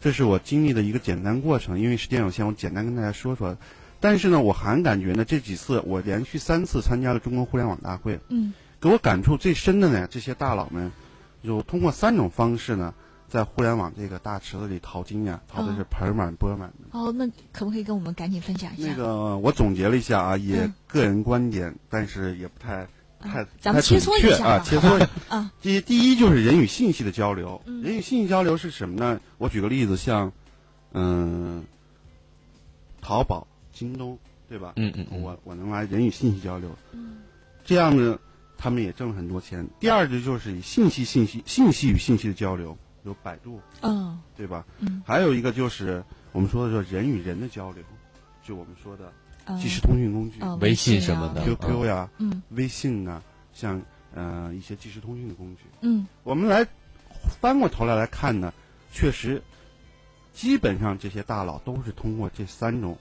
[0.00, 1.80] 这是我经历的一个简单过程。
[1.80, 3.56] 因为时间有限，我简单跟大家说说。
[4.00, 10.92] 但是呢，我还感觉呢，这几次我连续三次参加了中国互联网大会，嗯，给我感触最深的呢，这些大佬们，
[11.40, 12.92] 有通过三种方式呢，
[13.28, 16.98] 在互联网这个大池子里淘金呀，淘的是盆满钵满的。
[16.98, 18.88] 哦，那可不可以跟我们赶紧分享一下？
[18.88, 22.86] 那个我总结了一下啊，也嗯个人观点，但是也不太
[23.24, 25.08] 太咱们切磋一下确啊，切磋。
[25.28, 29.20] 啊，第第一就是人与信息的交流，嗯人与信息交流是什么呢？
[29.38, 30.32] 我举个例子，像
[30.92, 31.64] 嗯，
[33.00, 34.72] 淘宝、京东，对吧？
[34.76, 37.16] 嗯嗯嗯我我能来人与信息交流，嗯
[37.64, 38.18] 这样呢，
[38.58, 39.66] 他们也挣了很多钱。
[39.80, 44.64] 第二个就是以信息、信息、信息与信息的交流，有百度，嗯对吧？
[44.80, 47.82] 嗯还有一个就是我们说的说人与人的交流，
[48.46, 49.23] 就我们说的嗯，
[49.60, 51.44] 即时通讯工具、呃微信什么的。
[51.44, 52.42] QQ 呀、嗯。
[52.50, 53.80] 微信啊，像
[54.14, 55.62] 呃一些即时通讯的工具。
[55.82, 56.06] 嗯。
[56.22, 56.66] 我们来
[57.40, 58.52] 翻过头来来看呢，
[58.92, 59.42] 确实，
[60.32, 62.96] 基本上这些大佬都是通过这三种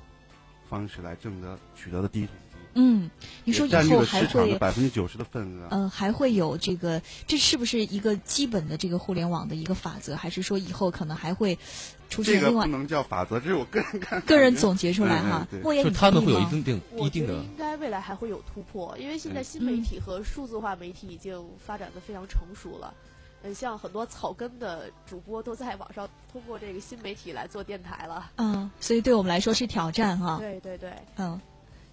[0.70, 2.43] 方式来挣得取得的第一桶金。
[2.76, 3.10] 嗯，
[3.44, 5.68] 你说以后还了市场的会百分之九十的份额。
[5.70, 10.16] 呃还会有这个，这是不是一个基本的这个互联网的一个法则？
[10.16, 11.58] 还是说以后可能还会
[12.10, 14.22] 出现另外个不能叫法则，这是我个人看。
[14.22, 15.48] 个人总结出来嗯嗯哈？
[15.52, 22.94] 对莫言，就他们会有一定定我觉得一定的应该未来还会有突破，因为现在新媒体和数字化媒体已经发展的非常成熟了。
[23.44, 28.32] 嗯，像很多草根的主播都在网上通过这个新媒体来做电台了。
[28.38, 30.38] 嗯，所以对我们来说是挑战哈。
[30.40, 31.40] 对对对，嗯，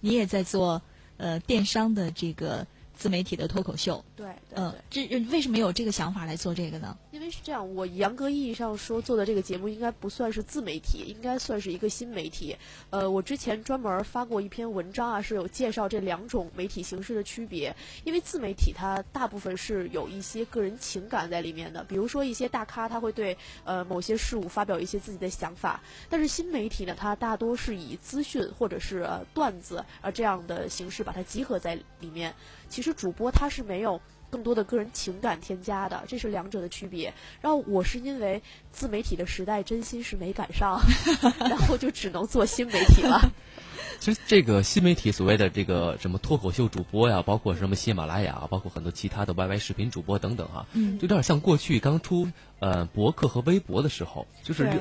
[0.01, 0.81] 你也在做
[1.17, 2.65] 呃电商的这个
[3.01, 4.03] 自媒体的脱口秀。
[4.15, 6.95] 对对这为什么有这个想法来做这个呢？
[7.09, 12.55] 因为是这样，我严格意义上说做的这个节目应该不算是自媒体，应该算是一个新媒体。
[12.91, 17.75] 呃，我之前专门发过一篇文章啊，是有介绍这两种媒体形式的区别。
[18.03, 32.31] 因为自媒体它大部分是有一些个人情感在里面的，比如说一些大咖他会对呃某些事物发表一些自己的想法，但是新媒体呢，它大多是以资讯或者是、呃、段子啊、呃、这样的形式把它集合在里面。
[32.71, 34.01] 其实主播他是没有。
[34.31, 37.13] 更多的个人情感添加的，这是两者的区别。
[37.41, 40.79] 然后我是因为自媒体的时代真心是没赶上，
[41.37, 43.19] 然后就只能做新媒体了。
[43.99, 52.25] 其实这个新媒体所谓的这个什么脱口秀主播呀，包括什么喜马拉雅，包括很多其他的 YY 视频主播等等啊，嗯就有点像过去刚出
[52.59, 54.79] 呃博客和微博的时候，就是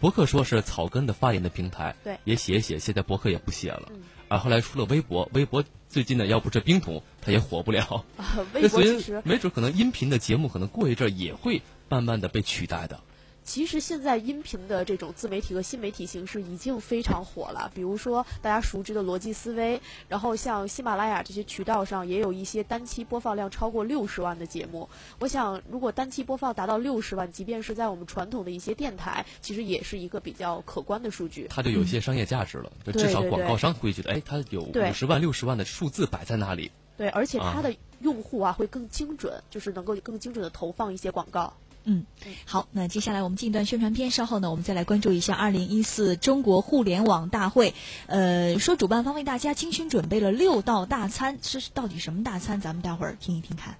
[0.00, 13.00] 博客说是草根的发言的平台，对也写一写，现在博客也不写了，嗯啊，后来出了微博，微博最近呢要不是冰桶，它也火不了，啊，微那所以博其实没准可能音频的节目可能过一阵也会慢慢的被取代的。
[13.48, 24.86] 其实现在音频的这种自媒体和新媒体形式已经非常火了，比如说大家熟知的逻辑思维，然后像喜马拉雅这些渠道上也有一些单期播放量超过六十万的节目。
[25.18, 31.46] 我想，如果单期播放达到六十万，即便是在我们传统的一些电台，其实也是一个比较可观的数据。
[31.48, 36.70] 它就有一些商业价值了，至少广告商会觉得，哎，它有五十万、六十万的数字摆在那里。
[36.98, 41.54] 对，而且它啊的用户啊会更精准，就是能够更精准的投放一些广告。
[41.90, 42.04] 嗯，
[42.44, 47.72] 好，那接下来我们进一段宣传片，稍后呢，我们再来关注一下二零一四中国互联网大会。
[48.04, 52.60] 呃，说主办方为大家精心准备了六道大餐，这是到底什么大餐？
[52.60, 53.74] 咱们待会儿听一听看。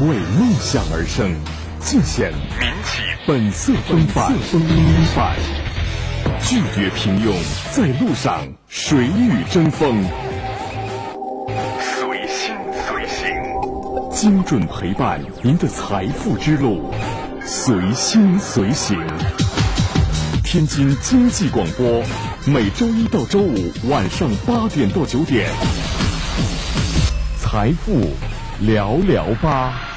[0.00, 1.34] 为梦想而生，
[1.80, 4.62] 尽显民企本色风范，风
[5.12, 5.36] 范，
[6.40, 7.34] 拒绝平庸，
[7.72, 10.04] 在路上谁与争锋？
[14.14, 16.94] 精准陪伴您的财富之路，
[17.44, 18.96] 随心随行。
[20.44, 22.00] 天津经济广播，
[22.46, 25.50] 每周一到周五晚上八点到九点，
[27.40, 28.08] 财富
[28.60, 29.93] 聊聊吧。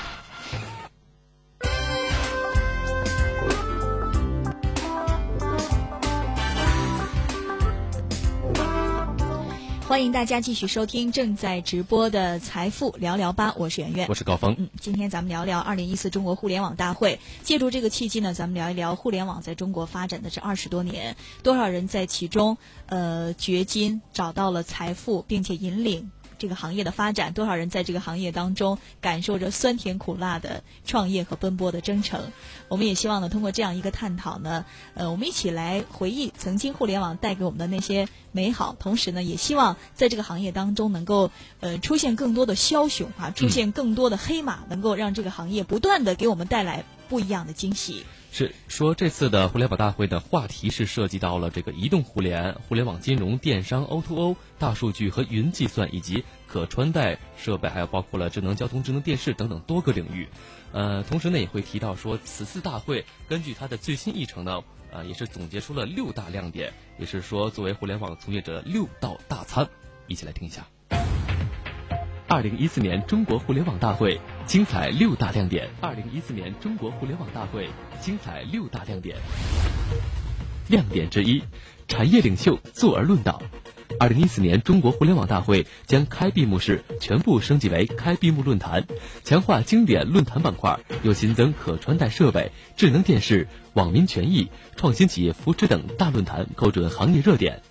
[9.97, 14.13] 欢迎大家继续收听正在直播的《财富聊聊吧》，我是圆圆我。
[14.13, 17.19] 是高峰，嗯，今天咱们聊聊二零一四中国互联网大会。
[17.41, 22.55] 借助这个契机呢，咱们聊一聊互联网在中国发展的这二十多年，多少人在其中
[22.85, 32.31] 呃掘金，找到了财富，并且引领这个行业的发展；多少人在这个行业当中感受着酸甜苦辣的创业和奔波的征程。
[32.67, 48.03] 我们也希望呢，通过这样一个探讨呢，呃，我们一起来回忆曾经互联网带给我们的那些美好，同时呢，也希望在这个行业当中能够呃出现更多的枭雄啊，出现更多的黑马，能够让这个行业不断的给我们带来不一样的惊喜。
[48.31, 60.27] 是说这次的互联网大会的话题是涉及到了这个移动互联、互联网金融、电商、O2O、大数据和云计算以及可穿戴设备，还有包括了智能交通、智能电视等等多个领域。
[60.73, 65.05] 呃，同时呢也会提到说，此次大会根据它的最新议程呢，呃。
[65.05, 69.65] 也是总结出了六大亮点，也是说作为互联网从业者六道大餐，
[70.07, 70.67] 一起来听一下。
[72.29, 75.69] 二零一四年中国互联网大会精彩六大亮点。
[75.79, 77.69] 二零一四年中国互联网大会
[78.01, 79.15] 精彩六大亮点。
[80.67, 81.41] 亮点之一，
[81.87, 83.41] 产业领袖坐而论道。
[83.97, 88.85] 二零一四年中国互联网大会将开闭幕式全部升级为开闭幕论坛，
[89.23, 97.61] 强化经典论坛板块，又新增可穿戴设备、智能电视、网民权益、创新企业扶持等大论坛，构准行业热点。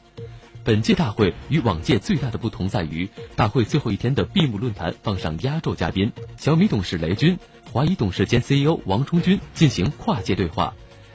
[0.66, 7.38] 本届大会与往届最大的不同在于，大会最后一天的闭幕论坛放上压轴嘉宾，小米董事雷军、
[7.72, 10.74] 华谊董事兼 CEO 王冲军进行跨界对话，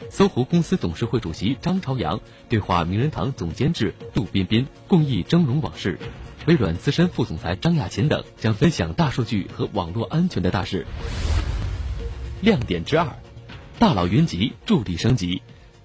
[0.09, 5.99] 搜狐公司董事会主席张朝阳对话名人堂总监制杜彬彬，共议峥嵘往事，
[6.45, 10.87] 微软资深副总裁张亚勤等将分享大数据和网络安全的大事。
[12.39, 13.19] 亮点之二，
[13.79, 15.41] 大佬云集，助力升级。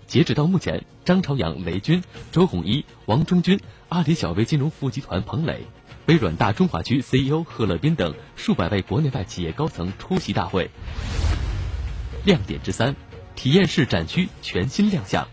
[0.07, 5.67] 截止到目前，张朝阳、雷军、周鸿祎、王中军、阿里小微金融服务集团彭磊、
[6.07, 10.71] 微软大中华区 CEO 贺乐斌等数百位国内外企业高层出席大会。
[12.25, 12.95] 亮点之三，
[13.35, 15.27] 体验式展区全新亮相，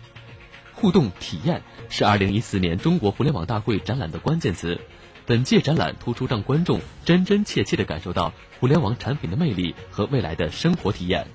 [0.74, 4.82] 互动体验是2014年中国互联网大会展览的关键词。
[5.26, 11.28] 本届展览突出让观众真真切切地感受到互联网产品的魅力和未来的生活体验。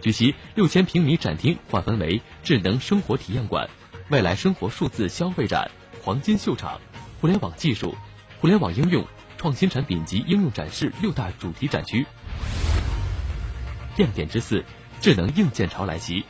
[0.00, 3.68] 据悉，六千平米展厅划分为智能生活体验馆、
[4.08, 5.70] 未来生活数字消费展、
[6.02, 6.80] 黄金秀场、
[7.20, 7.94] 互联网技术、
[8.40, 9.04] 互联网应用、
[9.36, 12.06] 创新产品及应用展示六大主题展区。
[13.96, 14.64] 亮点之四，
[15.02, 16.24] 智能硬件潮来袭。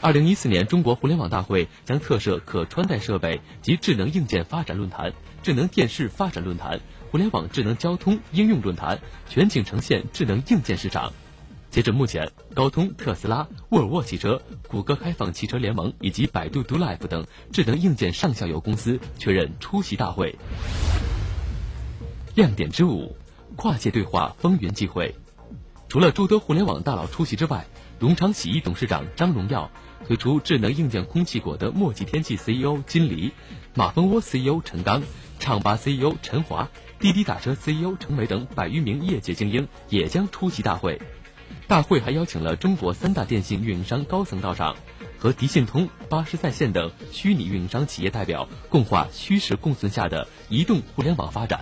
[0.00, 6.78] 二零一四年中国互联网大会将特设可穿戴设备及智能硬件发展论坛、智能电视发展论坛、
[7.10, 11.12] 互联网智能交通应用论坛，全景呈现智能硬件市场。
[11.70, 20.36] 截至目前，高通、特斯拉、沃尔沃汽车、谷歌开放汽车联盟以及百度 Do Life 等智能硬件上下游公司确认出席大会。
[22.34, 23.14] 亮点之五，
[23.56, 25.14] 跨界对话风云际会。
[25.88, 27.66] 除了诸多互联网大佬出席之外，
[27.98, 29.70] 荣昌洗衣董事长张荣耀
[30.06, 33.32] 推出智能硬件空气果的墨迹天气 CEO 金黎，
[33.74, 35.02] 马蜂窝 CEO 陈刚，
[35.38, 41.00] 唱吧 CEO 陈华，滴滴打车 CEO 陈伟等百余名业界精英也将出席大会。
[41.68, 44.74] 大会还邀请了中国三大电信运营商高层到场，
[45.18, 51.60] 和迪信通、巴士在线等虚拟运营商企业代表共话虚实共存下的移动互联网发展。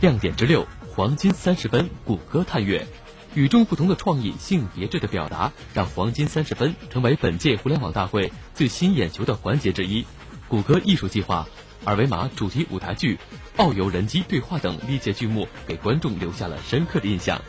[0.00, 2.88] 亮点之六，黄金三十分，谷歌探月，
[3.36, 10.04] 与众不同的创意、性别质的表达，让黄金三十分成为本届互联网大会最吸引眼球的环节之一。
[10.48, 11.46] 谷歌艺术计划、
[11.84, 13.16] 二维码主题舞台剧、
[13.58, 17.40] 奥游人机对话等历届剧目，给观众留下了深刻的印象。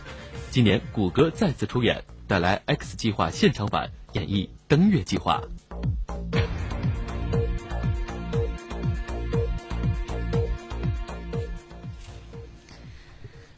[0.51, 5.41] 今年，谷歌再次出演，带来《X 计划》现场版，演绎登月计划。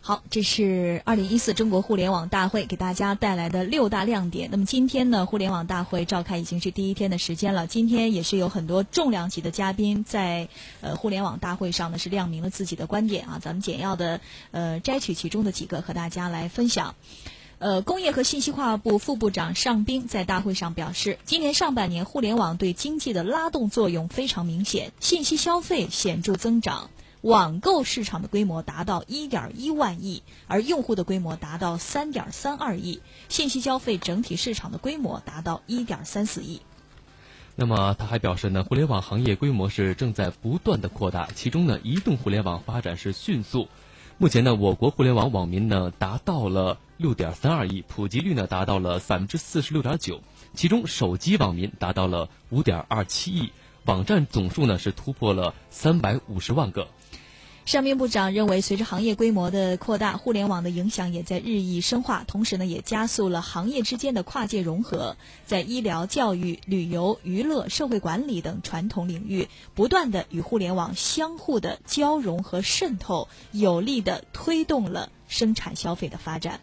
[0.05, 4.49] 好，这是二零一四中国互联网大会给大家带来的六大亮点。
[4.51, 7.67] 那么今天呢，互联网大会召开已经是第一天的时间了。
[7.67, 10.49] 今天也是有很多重量级的嘉宾在
[10.81, 13.39] 呃互联网大会上呢是亮明了自己的观点啊。
[13.41, 14.19] 咱们简要的
[14.51, 16.95] 呃摘取其中的几个和大家来分享。
[17.59, 26.89] 呃，工业和信息化部副部长尚斌在大会上表示，今年上半年互联网对经济的拉动作用非常明显，信息消费显著增长。
[27.23, 32.99] 网购市场的规模达到一点一万亿，而用户的规模达到三点三二亿，
[33.29, 36.59] 信息消费整体市场的规模达到一点三四亿。
[37.55, 43.69] 那么他还表示呢，互联网行业规模是正在不断的扩大，其中呢，移动互联网发展是迅速。
[44.17, 50.21] 目前呢，我国互联网网民呢达到了六点三二亿，普及率呢达到了百分之四十六点九，
[50.53, 53.53] 其中手机网民达到了五点二七亿，
[53.85, 56.85] 网站总数呢是突破了三百五十万个。
[57.65, 76.59] 上面部长认为，随着行业规模的扩大，互联网的影响也在日益深化，同时呢，也加速了行业之间的跨界融合，在医疗、教育、旅游、娱乐、社会管理等传统领域，不断的与互联网相互的交融和渗透，有力的推动了生产消费的发展。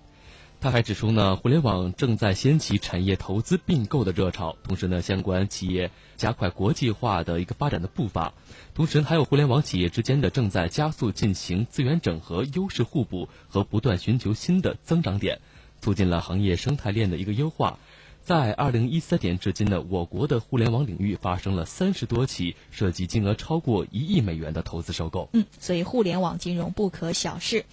[0.60, 8.34] 他还指出呢，互联网正在掀起产业投资并购的热潮，同时呢，相关企业加快国际化的一个发展的步伐，
[8.74, 15.40] 同时还有互联网企业之间的正在加速进行资源整合、优势互补和不断寻求新的增长点，
[15.80, 17.78] 促进了行业生态链的一个优化。
[18.22, 25.30] 在二零一三年至今呢，我国的互联网领域发生了三十多起涉及金额超过一亿美元的投资收购。
[25.32, 27.64] 嗯，所以互联网金融不可小视。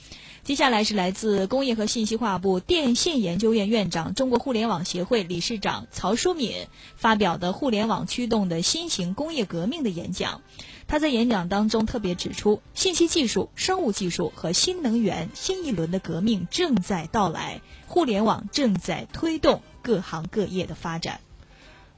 [0.48, 10.41] 接下来是来自工业和信息化部电信研究院院长、中国互联网协会理事长曹淑敏发表的“互联网驱动的新型工业革命”的演讲。
[10.88, 21.20] 他在演讲当中特别指出， 信息技术、生物技术和新能源新一轮的革命正在到来，互联网正在推动各行各业的发展。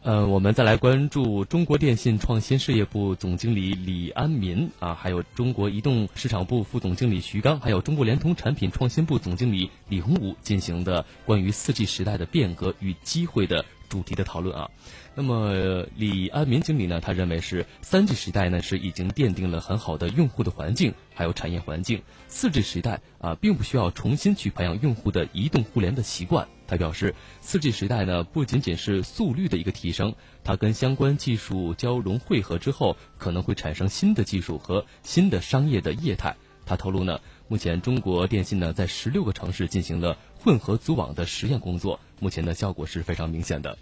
[0.01, 14.71] 呃，我们再来关注中国电信创新事业部总经理李安民啊，还有中国移动市场部副总经理徐刚，还有中国联通产品创新部总经理李洪武进行的关于四 G 时代的变革与机会的主题的讨论啊。
[15.15, 22.01] 那么李安民经理呢，他认为是三 G 时代呢是已经奠定了很好的用户的环境，还有产业环境。
[22.29, 26.47] 四 G 时代啊，并不需要重新去培养用户的移动互联的习惯。
[26.69, 30.13] 他表示，四 G 时代呢不仅仅是速率的一个提升，
[30.43, 36.35] 它跟相关技术交融汇合之后，可能会产生新的技术和新的商业的业态。
[36.67, 43.75] 他透露呢，目前中国电信呢在十六个城市进行了混合组网的实验工作，目前的效果是非常明显的。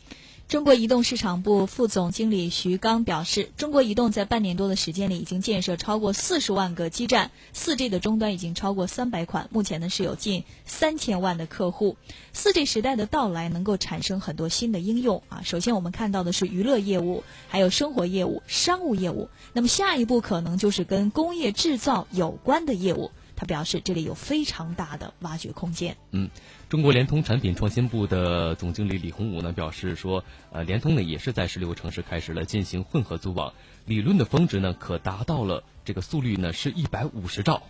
[0.47, 11.97] 中国移动市场部副总经理徐刚表示，中国移动在半年多的时间里已经建设超过四十万个基站，四 G 的终端已经超过三百款，目前呢是有近三千万的客户。
[12.31, 15.41] 四 G 时代的到来能够产生很多新的应用啊。
[15.43, 19.27] 首先我们看到的是娱乐业务，还有生活业务、商务业务。
[19.51, 23.11] 那么下一步可能就是跟工业制造有关的业务。
[23.37, 25.95] 他表示，这里有非常大的挖掘空间。
[26.11, 26.29] 嗯，
[26.69, 33.53] 中国联通产品创新部的总经理李洪武呢表示说，呃，联通呢也是在十六个城市开始了进行混合组网，
[33.85, 37.61] 理论的峰值呢可达到了这个速率呢是一百五十兆。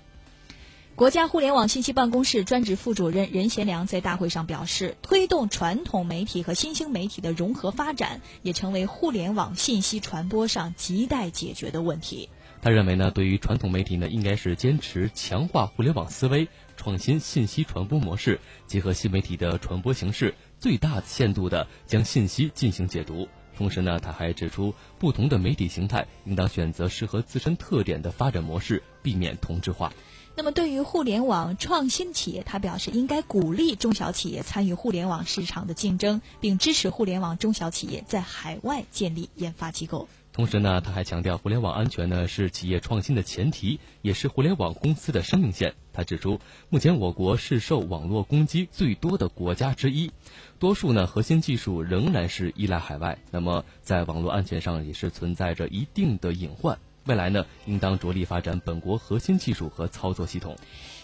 [0.96, 12.30] 国家互联网信息办公室专职副主任任贤良在大会上表示，推动传统媒体和新兴媒体的融合发展，也成为互联网信息传播上亟待解决的问题。
[12.68, 23.26] 他认为呢，对于传统媒体呢，应该是坚持强化互联网思维，创新信息传播模式，结合新媒体的传播形式，最大限度的将信息进行解读。
[23.56, 29.94] 同时呢，他还指出，不同的媒体形态应当选择适合自身特点的发展模式，避免同质化。
[30.36, 40.10] 那么，对于互联网创新企业，他表示应该鼓励中小企业参与互联网市场的竞争，并支持互联网中小企业在海外建立研发机构。
[40.38, 45.74] 同时呢，他还强调，互联网安全呢是企业创新的前提，也是互联网公司的生命线。
[45.94, 50.12] 他指出，目前我国是受网络攻击最多的国家之一，
[50.60, 56.78] 多数呢核心技术仍然是依赖海外，那么在网络安全上也是存在着一定的隐患。
[57.06, 60.56] 未来呢，应当着力发展本国核心技术和操作系统。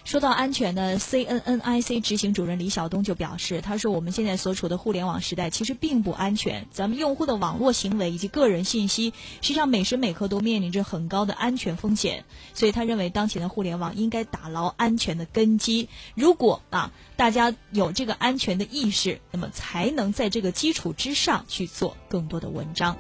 [0.04, 12.26] 说到安全呢，CNNIC 执行主任李晓东就表示，他说我们现在所处的互联网时代其实并不安全，咱们用户的网络行为以及个人信息，实际上每时每刻都面临着很高的安全风险。
[12.54, 15.88] 所以他认为，当前的互联网应该打牢安全的根基。
[16.16, 22.98] 如果啊，大家有这个安全的意识，那么才能在这个基础之上去做更多的文章。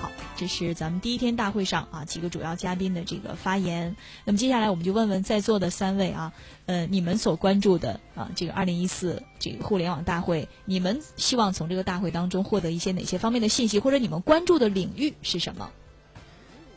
[0.00, 0.10] 好。
[0.40, 3.94] 这是咱们第一天大会上啊几个主要嘉宾的这个发言。
[4.24, 6.32] 那么接下来我们就问问在座的三位啊，
[6.64, 15.70] 呃，你们所关注的啊这个二零一四这个互联网大会，你们希望从这个大会当中获得一些哪些方面的信息，或者你们关注的领域是什么？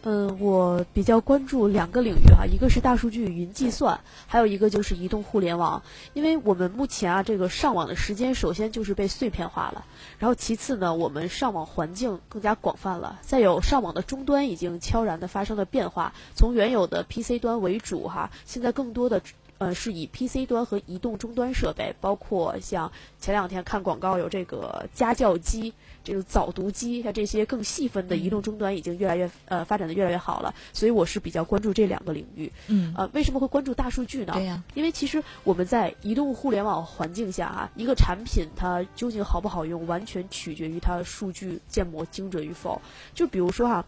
[0.06, 3.97] 嗯，我比较关注两个领域哈，一个是大数据、云计算，
[4.28, 5.82] 还有一个就是移动互联网。
[6.14, 9.86] 因为我们目前啊，这个上网的时间首先就是被碎片化了，
[10.20, 19.22] 然后其次呢，我们上网环境更加广泛了，再有上网的终端已经悄然的发生了变化，从原有的 PC 端为主哈，现在更多的。
[19.60, 25.74] 呃，是以 PC 端和移动终端设备，包括像前两天看广告有这个家教机、
[26.04, 30.54] 这个早读机，像这些更细分的移动终端已经越来越呃发展的越来越好了。
[30.74, 32.51] 所以我是比较关注这两个领域。
[32.68, 32.93] 嗯。
[32.97, 34.34] 呃，为什么会关注大数据呢？
[34.34, 34.64] 对呀。
[34.74, 42.82] 因为其实我们在移动互联网环境下啊，一个产品它究竟好不好用，完全取决于它的数据建模精准与否。
[43.14, 43.86] 就比如说哈。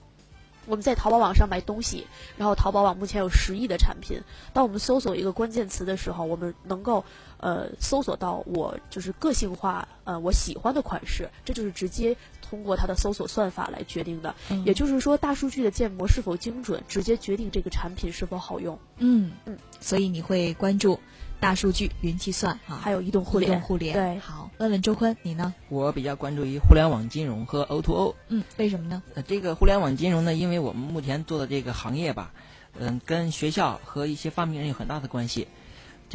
[0.68, 2.08] 我们在淘宝网上买东西，
[2.38, 4.20] 然后淘宝网目前有十亿的产品。
[4.52, 7.06] 当我们搜索一个关键词的时候，我们能够
[7.46, 14.34] 呃搜索到我就是个性化呃我喜欢的款式，这就是直接通过它的搜索算法来决定的。
[14.66, 18.80] 也就是说，大数据的建模是否精准，直接决定这个产品是否好用。
[18.98, 21.00] 嗯嗯，所以你会关注。
[21.38, 23.60] 大数据、云计算啊，还有移动互联。
[23.62, 25.54] 互联对，好，问问周坤，你呢？
[25.68, 28.16] 我比较关注于互联网金融和 O to O。
[28.30, 29.04] 嗯，为什么呢？
[29.14, 32.32] 呃，这个互联网金融呢，因为我们目前做的这个行业吧，
[32.80, 35.48] 嗯，跟学校和一些发明人有很大的关系。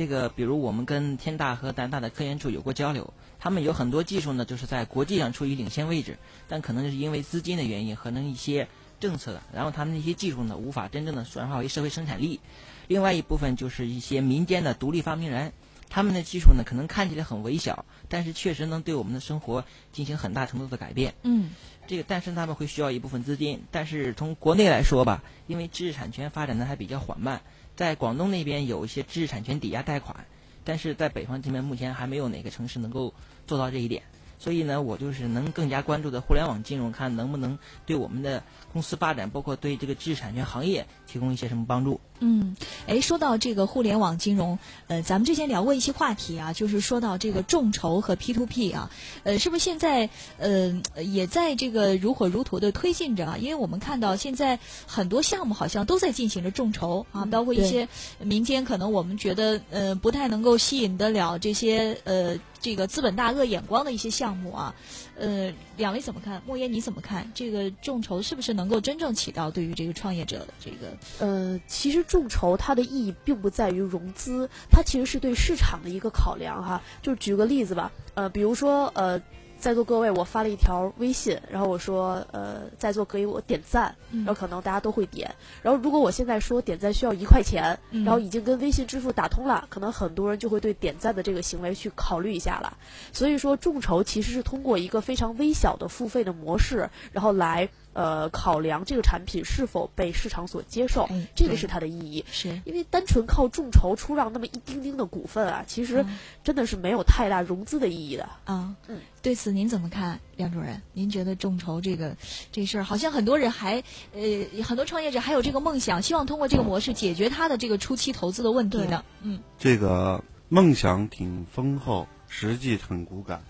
[0.00, 6.16] 这个比如我们跟天大和南大的科研处有过交流，他们有很多技术呢，就是在国际上处于领先位置，
[6.48, 8.66] 但可能是因为资金的原因，可能一些
[8.98, 12.40] 政策，然后他们那些技术呢无法真正的转化为社会生产力。
[12.88, 15.52] 另外一部分就是一些民间的独立发明人。
[15.92, 21.14] 他们的技术呢，可能看起来很微小，但是确实能对我们的生活进行很大程度的改变。
[21.24, 21.50] 嗯，
[21.88, 23.64] 这个，但是他们会需要一部分资金。
[23.72, 27.42] 但是从国内来说吧，因为知识产权发展的还比较缓慢，
[27.80, 30.26] 在广东那边有一些知识产权抵押贷款，
[30.64, 33.14] 但是在北方这边目前还没有哪个城市能够
[33.46, 34.02] 做到这一点。
[34.38, 42.02] 所以呢，我就是能更加关注的互联网金融，看能不能对我们的公司发展，包括对这个知识产权行业提供一些什么帮助。
[42.20, 42.54] 嗯，
[42.86, 48.90] 哎，说到这个互联网金融，呃，咱们之前聊过一些话题啊，就是说到这个众筹和 P to P 啊，
[49.24, 50.08] 呃，是不是现在
[50.38, 53.36] 呃也在这个如火如荼的推进着啊？
[53.38, 64.74] 因为我们看到现在很多项目好像都在进行着众筹啊，包括一些民间可能我们觉得呃不太能够吸引得了这些呃这个资本大鳄眼光的一些项目啊，
[65.20, 66.42] 呃，两位怎么看？
[66.44, 67.30] 莫言你怎么看？
[67.34, 70.96] 这个众筹是不是能够真正起到对于这个创业者的这个？
[71.20, 72.00] 呃，其实。
[72.08, 76.80] 众筹它的意义并不在于融资，它其实是对市场的一个考量哈。
[77.02, 79.20] 就举个例子吧，呃，比如说呃。
[79.60, 85.32] 在座各位，我发了一条微信，然后我说，呃，在座可以我点赞，然后可能大家都会点。
[85.62, 92.76] 然后如果我现在说点赞需要一块钱，然后已经跟微信支付打通了，可能很多人就会对点赞的这个行为去考虑一下了。
[93.12, 102.24] 所以说，众筹其实是通过一个非常微小的付费的模式，然后来呃考量这个产品是否被市场所接受，这个是它的意义。
[102.30, 106.04] 是因为单纯靠众筹出让那么一丁丁的股份啊，其实
[106.42, 108.74] 真的是没有太大融资的意义的啊。
[108.88, 108.98] 嗯。
[109.22, 110.80] 对此您怎么看，梁主任？
[110.94, 112.16] 您觉得众筹这个
[112.50, 113.82] 这事儿，好像很多人还
[114.14, 119.04] 呃，很多创业者还有这个梦想，希望通过这个模式解决他的这个初期投资的问题呢？
[119.20, 123.42] 嗯，这个梦想挺丰厚，实际很骨感。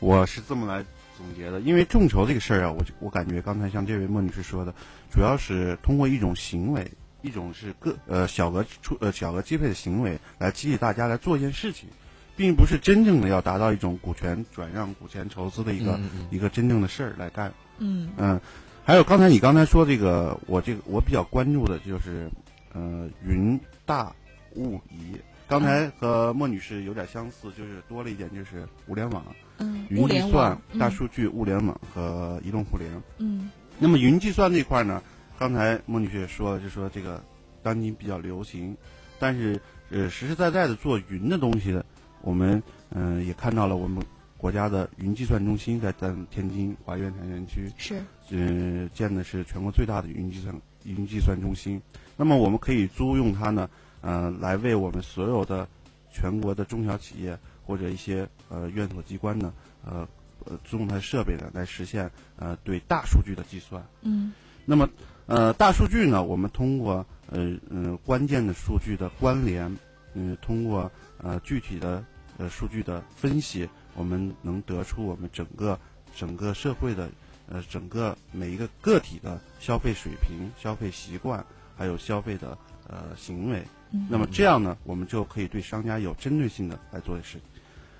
[0.00, 0.84] 我是这么来
[1.16, 4.74] 总结的，因为众筹这个事儿啊，我我感觉刚才像这位莫女士说的，
[5.10, 6.90] 主要是通过一种行为，
[7.22, 11.88] 一种是个呃小额出呃小额支配的行为，来激励大家来做一件事情。
[12.36, 15.98] 并不是真正的要达到一种股权转让、股权筹资的一个
[16.30, 17.52] 一个真正的事儿来干。
[17.78, 18.40] 嗯嗯，
[18.84, 22.30] 还有刚才你刚才说这个，我这个我比较关注的就是，
[22.72, 24.14] 呃，云大
[24.54, 25.16] 物移。
[25.48, 29.24] 刚才和莫女士有点相似，就是多了一点，就是物联网。
[29.58, 32.90] 嗯，云计算、大数据、物联网和移动互联。
[33.18, 35.02] 嗯，那么云计算这块呢，
[35.38, 37.22] 刚才莫女士也说了，就说这个
[37.62, 38.76] 当今比较流行，
[39.18, 39.60] 但是
[39.90, 41.84] 呃，实实在在的做云的东西的。
[42.26, 42.60] 我们
[42.90, 44.04] 嗯也看到了，我们
[44.36, 50.52] 国家的云计算中心在咱天津华苑产业园区是嗯建的是全国最大的云计算
[50.82, 51.80] 云计算中心。
[52.16, 53.70] 那么我们可以租用它呢，
[54.00, 55.68] 呃，来为我们所有的
[56.10, 59.54] 全国的中小企业或者一些呃院所机关呢，
[59.84, 60.08] 呃
[60.46, 63.80] 呃租用它的设备呢，来实现呃对大数据的计算。
[64.02, 64.32] 嗯。
[64.64, 64.88] 那么
[65.26, 69.72] 呃大数据呢，我们通过呃嗯关键的数据的关联，
[70.14, 70.90] 嗯通过
[71.22, 72.04] 呃具体的。
[72.38, 75.78] 呃，数据的分析，我们能得出我们整个
[76.14, 77.08] 整个社会的
[77.48, 81.44] 呃整个每一个个体的消费水平、消费习惯，
[81.76, 82.56] 还有消费的
[82.88, 83.62] 呃行为。
[84.10, 87.42] 那么这样呢，我们就可以对商家有针对性的来做的事情。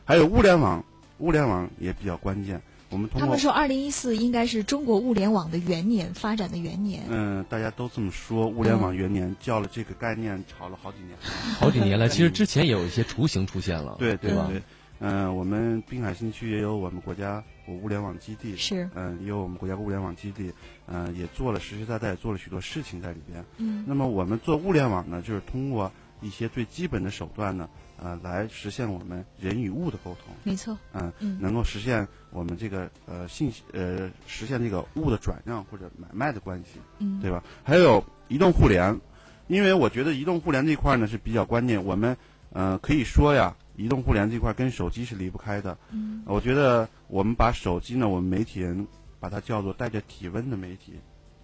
[0.05, 0.84] 还有物联网，
[1.18, 2.61] 物联网也比较关键。
[2.91, 7.03] 我们通过他们说，二零一四应该是中国物联网的元年，发展的元年。
[7.09, 11.16] 嗯，大家都这么说，物联网元年叫了这个概念，炒了好几年，
[11.59, 12.09] 好几年了。
[12.09, 14.62] 其实之前也有一些雏形出现了，对对对。
[14.99, 20.51] 嗯，我们滨海新区也有我们国家物联网基地，是嗯，也有我们国家物联网基地，
[20.87, 23.45] 嗯，也做了实实在在做了许多事情在里边。
[23.59, 27.68] 嗯，那么我们做物联网呢，就是通过一些最基本的手段呢。
[27.99, 37.42] 呃，来实现我们人与物的沟通，没错，嗯，能够实现我们这个呃信息呃实现这个物的转让或者买卖的关系，嗯，对吧？
[37.64, 39.01] 还有移动互联，
[39.49, 41.82] 因为我觉得移动互联这块呢是比较关键。
[41.84, 42.16] 我们
[42.53, 45.76] 呃可以说呀，移动互联这块跟手机是离不开的。
[45.90, 48.86] 嗯，我觉得我们把手机呢，我们媒体人
[49.18, 50.92] 把它叫做带着体温的媒体，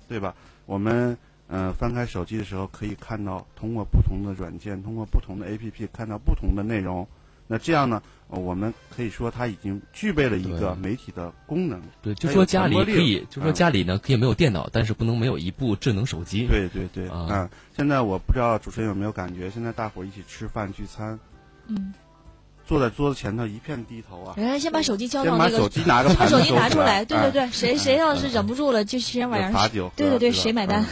[0.07, 0.35] 对吧？
[0.67, 1.17] 我们。
[1.49, 7.07] 嗯，翻开手机的时候可以看到，通过不同的软件，通过不同的 APP 看到不同的内容。
[7.47, 11.83] 那这样呢，我们可以说它已经具备了一个媒体的功能。
[12.01, 16.47] 对，就说家里可以，就说家里呢可以没有电脑，但是不能没有一部智能手机。
[16.47, 17.51] 对对对啊！
[17.77, 21.19] 现在我不知道主持人有没有感觉，现在大伙儿一起吃饭聚餐，
[21.67, 21.93] 嗯。
[22.67, 24.35] 坐在桌子前头一片低头啊！
[24.37, 27.05] 人家先把手机交到那个，先把手机拿个， 把手机拿出来。
[27.05, 29.53] 对对对，谁谁要是忍不住了，就先往上。
[29.53, 29.91] 罚酒。
[29.97, 30.85] 对对对，谁买单？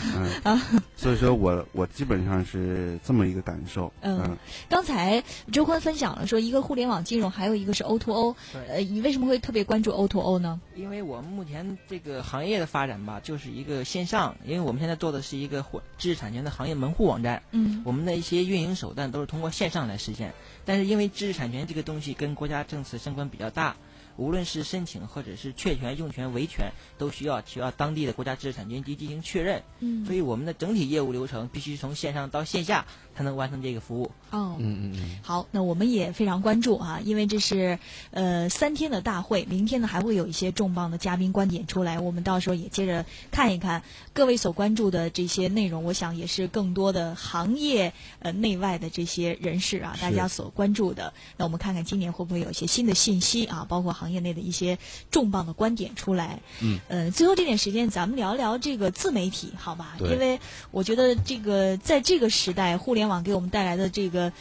[0.43, 0.61] 啊！
[1.01, 3.91] 所以说我我基本上是这么一个感受。
[4.03, 4.37] 嗯，
[4.69, 8.37] 刚才周坤分享了说，一个互联网金融，还有一个是 O to O。
[8.69, 10.61] 呃，你为什么会特别关注 O to O 呢？
[10.77, 15.65] 因为我们目前这个行业的发展吧，就是一个线上，因为我们现在做的是一个
[15.97, 17.43] 知识产权的行业门户网站。
[17.53, 20.35] 嗯，我们的一些运营手段都是通过线上来实现，
[20.67, 23.75] 但是因为知识产权这个东西跟国家政策相关比较大。
[24.21, 29.63] 无论是申请或者是确权、用权、维权，都需要需要当地的国家知识产权局进行确认。
[29.79, 32.85] 嗯，所以我们的整体业务流程必须从线上到线下
[33.17, 34.11] 才能完成这个服务。
[34.31, 35.19] 哦，嗯嗯嗯。
[35.23, 37.79] 好，那我们也非常关注啊，因为这是
[38.11, 45.83] 呃三天的大会，明天呢还会有一些重磅的嘉宾观点出来，我们到时候也接着看一看各位所关注的这些内容。
[45.85, 51.15] 我想也是更多的行业呃内外的这些人士啊，大家所关注的。
[51.39, 54.10] 那我们看看今年会不会有一些新的信息啊，包括行。
[54.10, 54.77] 业内的一些
[55.13, 59.97] 重磅的观点出来，嗯，呃，最后这点时间，咱们聊聊这个自媒体，好吧？
[60.01, 60.41] 因为
[60.73, 64.33] 我觉得这个在这个时代，互联网给我们带来的这个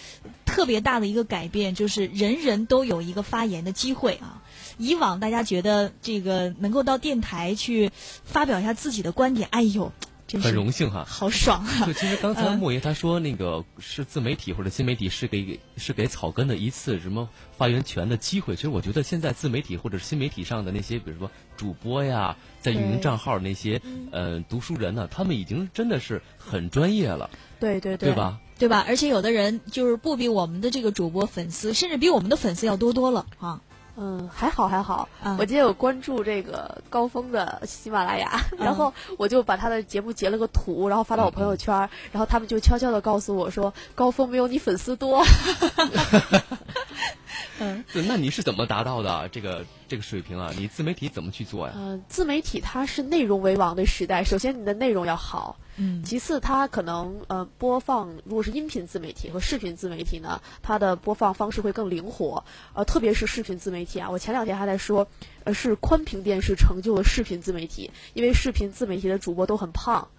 [0.46, 4.42] 特别大的一个改变，就是人人都有一个发言的机会啊。
[4.78, 7.92] 以往大家觉得这个能够到电台去
[8.24, 9.92] 发表一下自己的观点，哎呦。
[10.38, 11.86] 很荣幸哈，好爽啊！
[11.88, 17.28] 就其实刚才莫爷他说那个是自媒体或者新媒体是给是给草根的一次什么
[17.58, 18.56] 发言权的机会。
[18.56, 27.30] 其实我觉得现在自媒体或者是新媒体上的那些，比如说主播呀，在运营账号那些呃读书人呢，他们已经真的是很专业了。
[27.60, 28.40] 对对对，对吧？
[28.58, 28.86] 对吧？
[28.88, 33.62] 而且有的人就是不比我们的这个主播粉丝，甚至比我们的粉丝要多多了啊。
[34.02, 35.10] 嗯，还好还好。
[35.38, 41.76] 我今天有关注这个高峰的喜马拉雅，然后我就把他的节目截了个图，然后发到我朋友圈，
[42.14, 45.22] 然后他们就悄悄的告诉我说，高峰没有你粉丝多。
[47.60, 50.52] 嗯， 那你是怎么达到的这个这个水平啊？
[50.58, 51.74] 你自媒体怎么去做呀？
[51.76, 55.58] 嗯，自媒体它是内容为王的时代，首先你的内容要好。
[55.82, 65.08] 嗯，其次，它可能呃播放，如果是音频自媒体和视频自媒体呢，它的播放方式会更灵活，呃，特别是视频自媒体啊，我前两天还在说，
[65.46, 70.10] 呃，是宽屏电视成就了视频自媒体，因为视频自媒体的主播都很胖。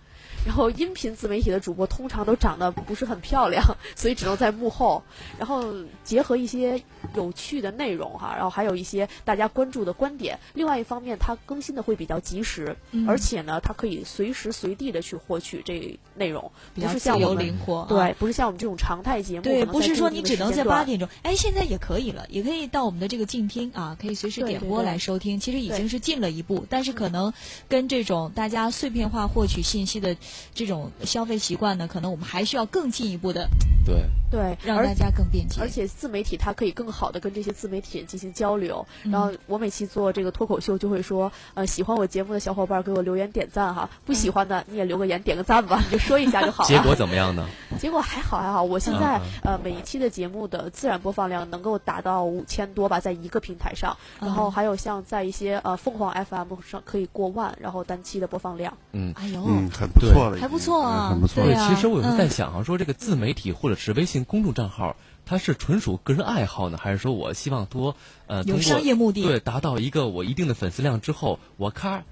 [0.46, 3.62] 然后音频自媒体的主播通常都长得不是很漂亮，
[3.94, 5.02] 所以只能在幕后。
[5.38, 6.82] 然后结合一些
[7.14, 10.38] 有趣的内容哈，然后还有一些大家关注的观点。
[10.54, 12.76] 另外一方面，它更新的会比较及时，
[13.06, 17.84] 而且呢，它可以随时随地的去获取这内容，比较自由灵活。
[17.88, 21.08] 对，不是像我们这种常态节目，对，不是说你只能在八点钟。
[21.22, 25.38] 哎，现在也可以了，也可以到我们的这个静听啊，可以随时点播来收听。
[25.38, 27.32] 其实已经是进了一步，但是可能
[27.68, 30.16] 跟这种大家碎片化获取信息的。
[30.54, 33.48] 这种消费习惯呢，可能我们还需要更进一步的
[33.84, 35.60] 对对，让大家更便捷。
[35.60, 38.86] 而且自媒体它可以更好的跟这些自媒体人进行交流。
[39.02, 46.68] 然后我每期做这个脱口秀，就会说，呃，喜欢我节目的小伙伴给我留言点赞哈，不喜欢的你也留个言点个赞吧，你就说一下就好了。
[46.68, 47.48] 结果怎么样呢？
[47.80, 53.96] 结果还好还好，我现在呃每一期的节目的自然播放量能够达到五千多吧，在一个平台上。
[54.20, 58.76] 然后还有像在一些呃凤凰 FM 上可以过万，然后单期的播放量。
[58.92, 60.38] 嗯，哎呦，嗯，很不错了。
[60.38, 61.42] 还不错啊，很不错。
[61.42, 69.22] 对，其实我有时候在想啊，说这个自媒体或者是微信公众账号，它是纯属个人爱好呢，还是说我希望多呃有商业目的？
[69.22, 72.02] 对，达到一个我一定的粉丝量之后，我咔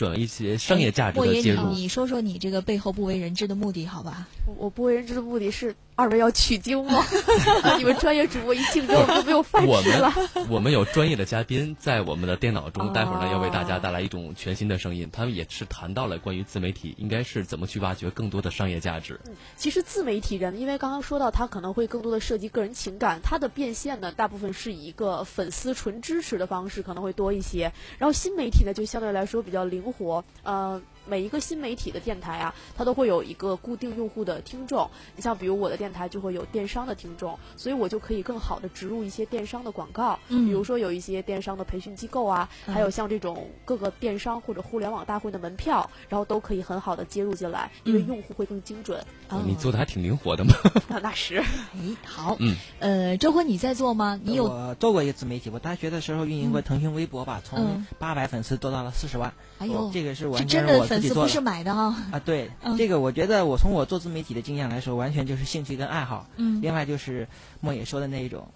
[0.00, 1.72] 转一些商业价值的介入。
[1.72, 4.26] 你说说你这个背后不为人知的目的，好吧？
[4.56, 5.76] 我不为人知的目的是。
[6.00, 7.04] 二位要取经吗？
[7.76, 10.12] 你们专业主播一竞争，我们就没有饭吃了。
[10.48, 15.10] 我们有专业的嘉宾在我们的电脑中，待会儿呢要为大家带来一种全新的声音。
[15.12, 19.20] 他们也是谈到了关于自媒体应该是怎么去挖掘更多的商业价值。
[19.56, 27.70] 其实自媒体人，因为刚刚说到他可能会更多的涉及个人情感，他的变现呢大部分是以一个粉丝纯支持的方式可能会多一些。
[27.98, 30.80] 然后新媒体呢就相对来说比较灵活，呃。
[31.10, 34.88] 每一个新媒体的电台啊，它都会有一个固定用户的听众。
[35.16, 40.16] 你像比如我的电台就会有电商的听众，所以我就可以更好的植入一些电商的广告。
[40.28, 49.04] 嗯，比如说有一些电商的培训机构啊，还有像这种各个电商或者互联网大会的门票，然后都可以很好的接入进来，因为用户会更精准。
[49.44, 50.54] 你做的还挺灵活的嘛？
[51.02, 51.42] 那是。
[51.76, 52.36] 咦，好。
[52.38, 52.56] 嗯。
[52.78, 54.20] 呃，周辉你在做吗？
[54.22, 59.32] 你有我做过一个自媒体，我大学的时候运营过腾讯微博吧，从八百粉丝做到了四十万。
[59.60, 60.84] 哎呦，这个是完全是我。
[60.84, 66.26] 粉丝不是买的哈啊，对， 这个我觉得我从我做自媒体的经验来说，完全就是兴趣跟爱好。
[66.36, 67.28] 嗯，另外就是
[67.60, 68.48] 莫野说的那一种，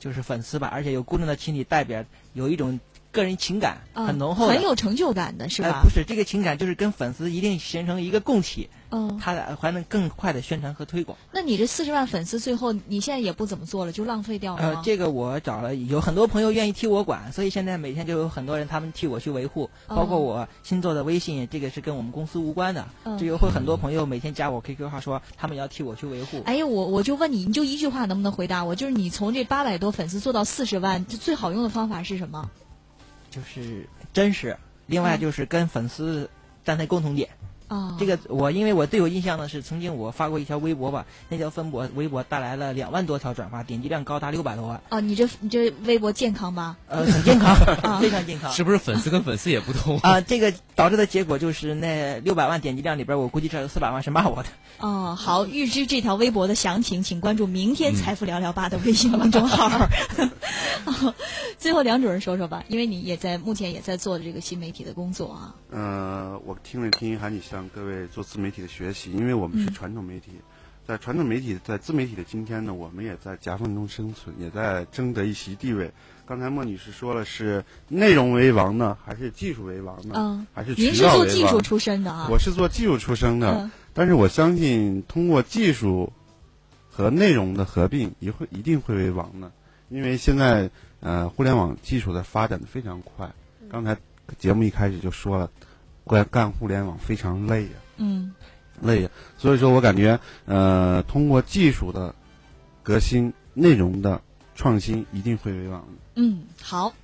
[0.00, 2.80] 就是粉丝吧，而且有固定的群体代表，有一种
[3.10, 5.82] 个人情感很浓厚，很有成就感的是吧？
[5.82, 8.68] 不是，这个情感就是跟粉丝一定形成一个共体。
[8.90, 11.18] 嗯，他还能更快的宣传和推广。
[11.30, 22.88] 那你这四十万粉丝，最后你现在也不怎么做了，就浪费掉了呃，这个我找了有很多朋友愿意替我管，所以现在每天就有很多人他们替我去维护，包括我新做的微信，这个是跟我们公司无关的。
[23.04, 26.42] 嗯，这个会很多朋友每天加我 QQ 号说他们要替我去维护。
[26.46, 28.74] 哎呀，我我就问你，你就一句话能不能回答我？
[28.74, 32.48] 就是你从这八百多粉丝做到四十万，最好用的方法是什么？
[33.38, 36.28] 就是真实，另外就是跟粉丝
[36.64, 37.28] 站在共同点。
[37.68, 44.80] 啊，这个我因为我最有印象的是，曾经我发过一条微博吧，那条分博微博带来了两万多条转发，点击量高达六百多万。
[44.88, 46.76] 哦，你这你这微博健康吗？
[46.88, 47.54] 呃，很健康，
[48.00, 48.50] 非常健康。
[48.52, 50.20] 是不是粉丝跟粉丝也不同啊？
[50.20, 54.48] 这个导致的结果就是那六百万点击量里边，我估计这有四百万是骂我的。
[54.78, 59.70] 哦，好，预知这条微博的详情，请关注明天财富聊聊吧的微信公众号。
[61.58, 65.54] 最后，梁主任说说吧，因为你也在目前也在做这个新媒体的工作啊。
[65.70, 70.30] 呃，我听了听，还得向各位做自媒体的学习，因为我们是传统媒体，
[70.86, 75.90] 在传统媒体在自媒体的今天呢，我们也在夹缝中生存，也在争得一席地位。
[76.24, 80.14] 刚才莫女士说了，是内容为王呢，还是技术为王呢？
[80.14, 82.28] 嗯，还是您是做技术出身的啊？
[82.30, 86.12] 我是做技术出身的，但是我相信通过技术
[86.88, 89.50] 和内容的合并，一会一定会为王的，
[89.88, 93.28] 因为现在呃，互联网技术的发展的非常快。
[93.68, 93.96] 刚才
[94.38, 95.50] 节目一开始就说了，
[96.08, 98.34] 干干互联网非常累呀，嗯，
[98.80, 99.10] 累呀。
[99.36, 102.14] 所以说我感觉呃，通过技术的
[102.82, 104.20] 革新、内容的
[104.56, 105.86] 创新，一定会为王的。
[106.16, 106.94] 嗯，好，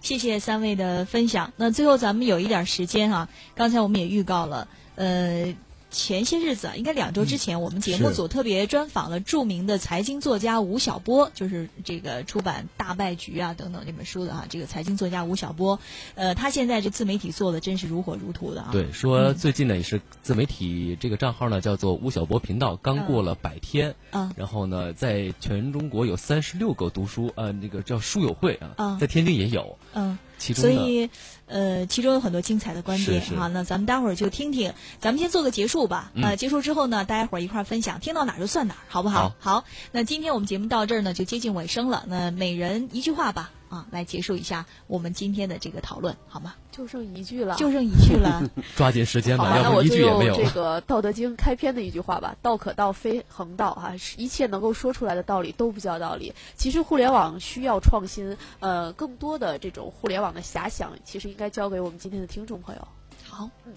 [0.00, 1.52] 谢谢三位的分享。
[1.56, 5.54] 那最后咱们有一点时间啊，刚才我们也预告了，呃。
[5.94, 15.78] 前些日子啊，应该两周之前，我们节目组特别专访了著名的财经作家吴晓波，就是这个出版《大败局》啊等等这本书的啊，这个财经作家吴晓波。
[16.16, 18.70] 呃，他现在这自媒体做的真是如火如荼的啊。
[18.72, 23.94] 对，说最近呢也是自媒体这个账号呢叫做吴晓波频道，刚过了百天。
[24.10, 24.32] 啊。
[24.36, 29.78] 然后呢，在全中国有三十六个读书呃那个叫书友会啊，在天津也有。
[29.92, 30.18] 嗯。
[30.38, 31.08] 其中所以，
[31.46, 33.48] 呃，其中有很多精彩的观点哈。
[33.48, 36.10] 那咱们待会儿就听听，咱们先做个结束吧。
[36.16, 39.34] 呃，结束之后呢，大家伙儿一块儿分享，听到哪儿就算哪儿，好不好？
[39.38, 39.64] 好。
[39.92, 42.04] 那今天我们节目到这儿呢，就接近尾声了。
[42.08, 46.54] 那每人一句话吧，啊，来结束一下我们今天的这个讨论，好吗？
[46.70, 48.42] 就剩一句了，就剩一句了，
[48.76, 50.36] 抓紧时间吧，要不一句也没有。
[50.36, 56.34] 这个《道德经》开篇的一句话吧：“道可道，非恒道。”哈，一切能够说出来的道理都不叫道理。
[56.56, 62.88] 其实互联网需要创新，呃，更多的这种互联网的遐想，其实应该交给我们今天的听众朋友。
[63.28, 63.72] 好，嗯。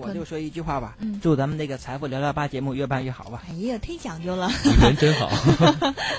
[0.00, 3.42] 我就说一句话吧，祝咱们那个财富聊聊吧节目越办越好吧。
[3.48, 4.48] 哎呀，忒讲究了，
[4.80, 5.28] 人真好。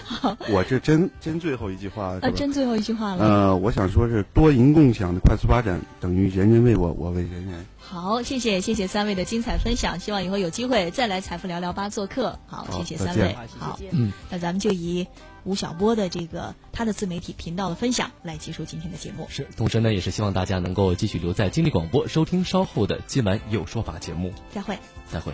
[0.04, 3.26] 好，我这真真最后一句话啊，真最后一句话了。
[3.26, 7.66] 呃，我想说是多赢共享的快速发展等于人人为我，我为人人。
[7.78, 12.38] 好，谢谢谢谢三位的精彩分享，希望以后有机会再来财富聊聊吧做客。
[12.48, 13.36] 好，谢谢三位。
[13.60, 15.08] 好，嗯，那咱们就以。
[15.46, 19.28] 吴晓波的这个他的自媒体频道的分享，来结束今天的节目。
[19.30, 24.34] 是，同时呢，也是希望大家能够继续留在经历广播，收听稍后的今晚有说法节目。
[24.52, 24.76] 再会，
[25.08, 25.32] 再会。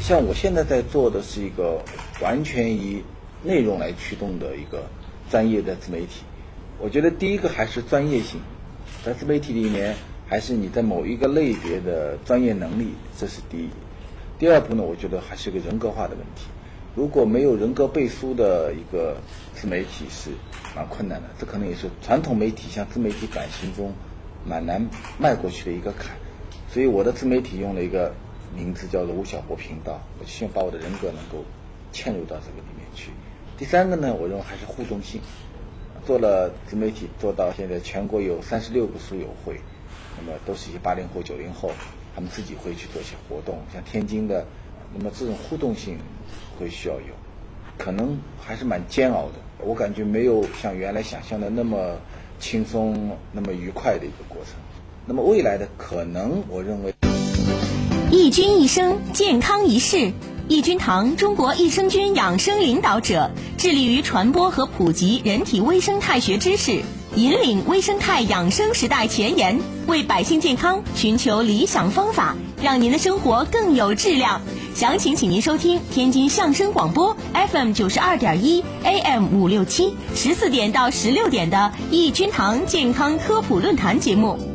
[0.00, 1.82] 像我现在在做的是一个
[2.20, 3.02] 完全以
[3.42, 4.86] 内容来驱动的一个
[5.28, 6.22] 专业的自媒体。
[6.78, 8.40] 我觉得第一个还是专业性，
[9.04, 9.96] 在自媒体里面，
[10.28, 13.68] 还是你在某一个类别的专业能力，这是第一。
[14.38, 16.46] 第二步呢，我觉得还是个人格化的问题。
[16.94, 19.16] 如果没有人格背书的一个
[19.54, 20.30] 自媒体是
[20.76, 23.92] 蛮困难的，这可能也是传统媒体向自媒体转型中
[24.46, 24.84] 蛮难
[25.18, 26.16] 迈过去的一个坎。
[26.68, 28.14] 所以我的自媒体用了一个
[28.54, 31.44] 名字叫做吴晓波频道，我希望把我的人格能够
[31.92, 33.10] 嵌入到这个里面去。
[33.56, 35.20] 第三个呢，我认为还是互动性。
[36.06, 39.58] 做了自媒体做到现在，全国有三十六个书友会，
[40.18, 41.70] 那么都是一些八零后、九零后，
[42.14, 44.44] 他们自己会去做一些活动，像天津的，
[44.96, 45.98] 那么这种互动性。
[46.56, 47.12] 会需要有，
[47.76, 49.32] 可能还是蛮煎熬的。
[49.58, 51.98] 我感觉没有像原来想象的那么
[52.38, 54.54] 轻松、那么愉快的一个过程。
[55.04, 56.94] 那么未来的可能，我认为，
[58.12, 60.12] 益菌一生，健康一世。
[60.46, 63.28] 益菌堂，中国益生菌养生领导者，
[63.58, 66.82] 致力于传播和普及人体微生态学知识，
[67.16, 69.56] 引领微生态养生时代前沿，
[69.86, 74.40] 为百姓健康寻求理想方法，让您的生活更有质量。
[74.74, 77.16] 详情，请您收听天津相声广播
[77.52, 84.53] FM 九十二点一 AM 五六七十四点到十六点的益君堂健康科普论坛节目。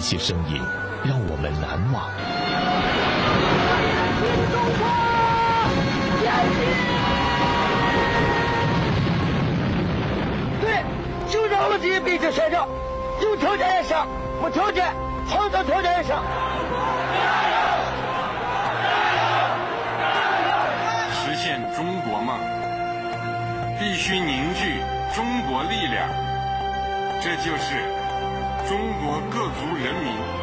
[0.00, 0.58] 一些声音
[1.04, 2.08] 让我们难忘。
[10.62, 10.82] 对，
[11.30, 12.66] 就让我这些北京学生
[13.20, 14.06] 有条件也上，
[14.42, 14.90] 无条件
[15.28, 16.24] 创造条件也上。
[21.12, 22.38] 实现中国梦，
[23.78, 24.80] 必须凝聚
[25.14, 26.08] 中国力量，
[27.20, 27.99] 这就是
[28.70, 30.39] 中国各族人民。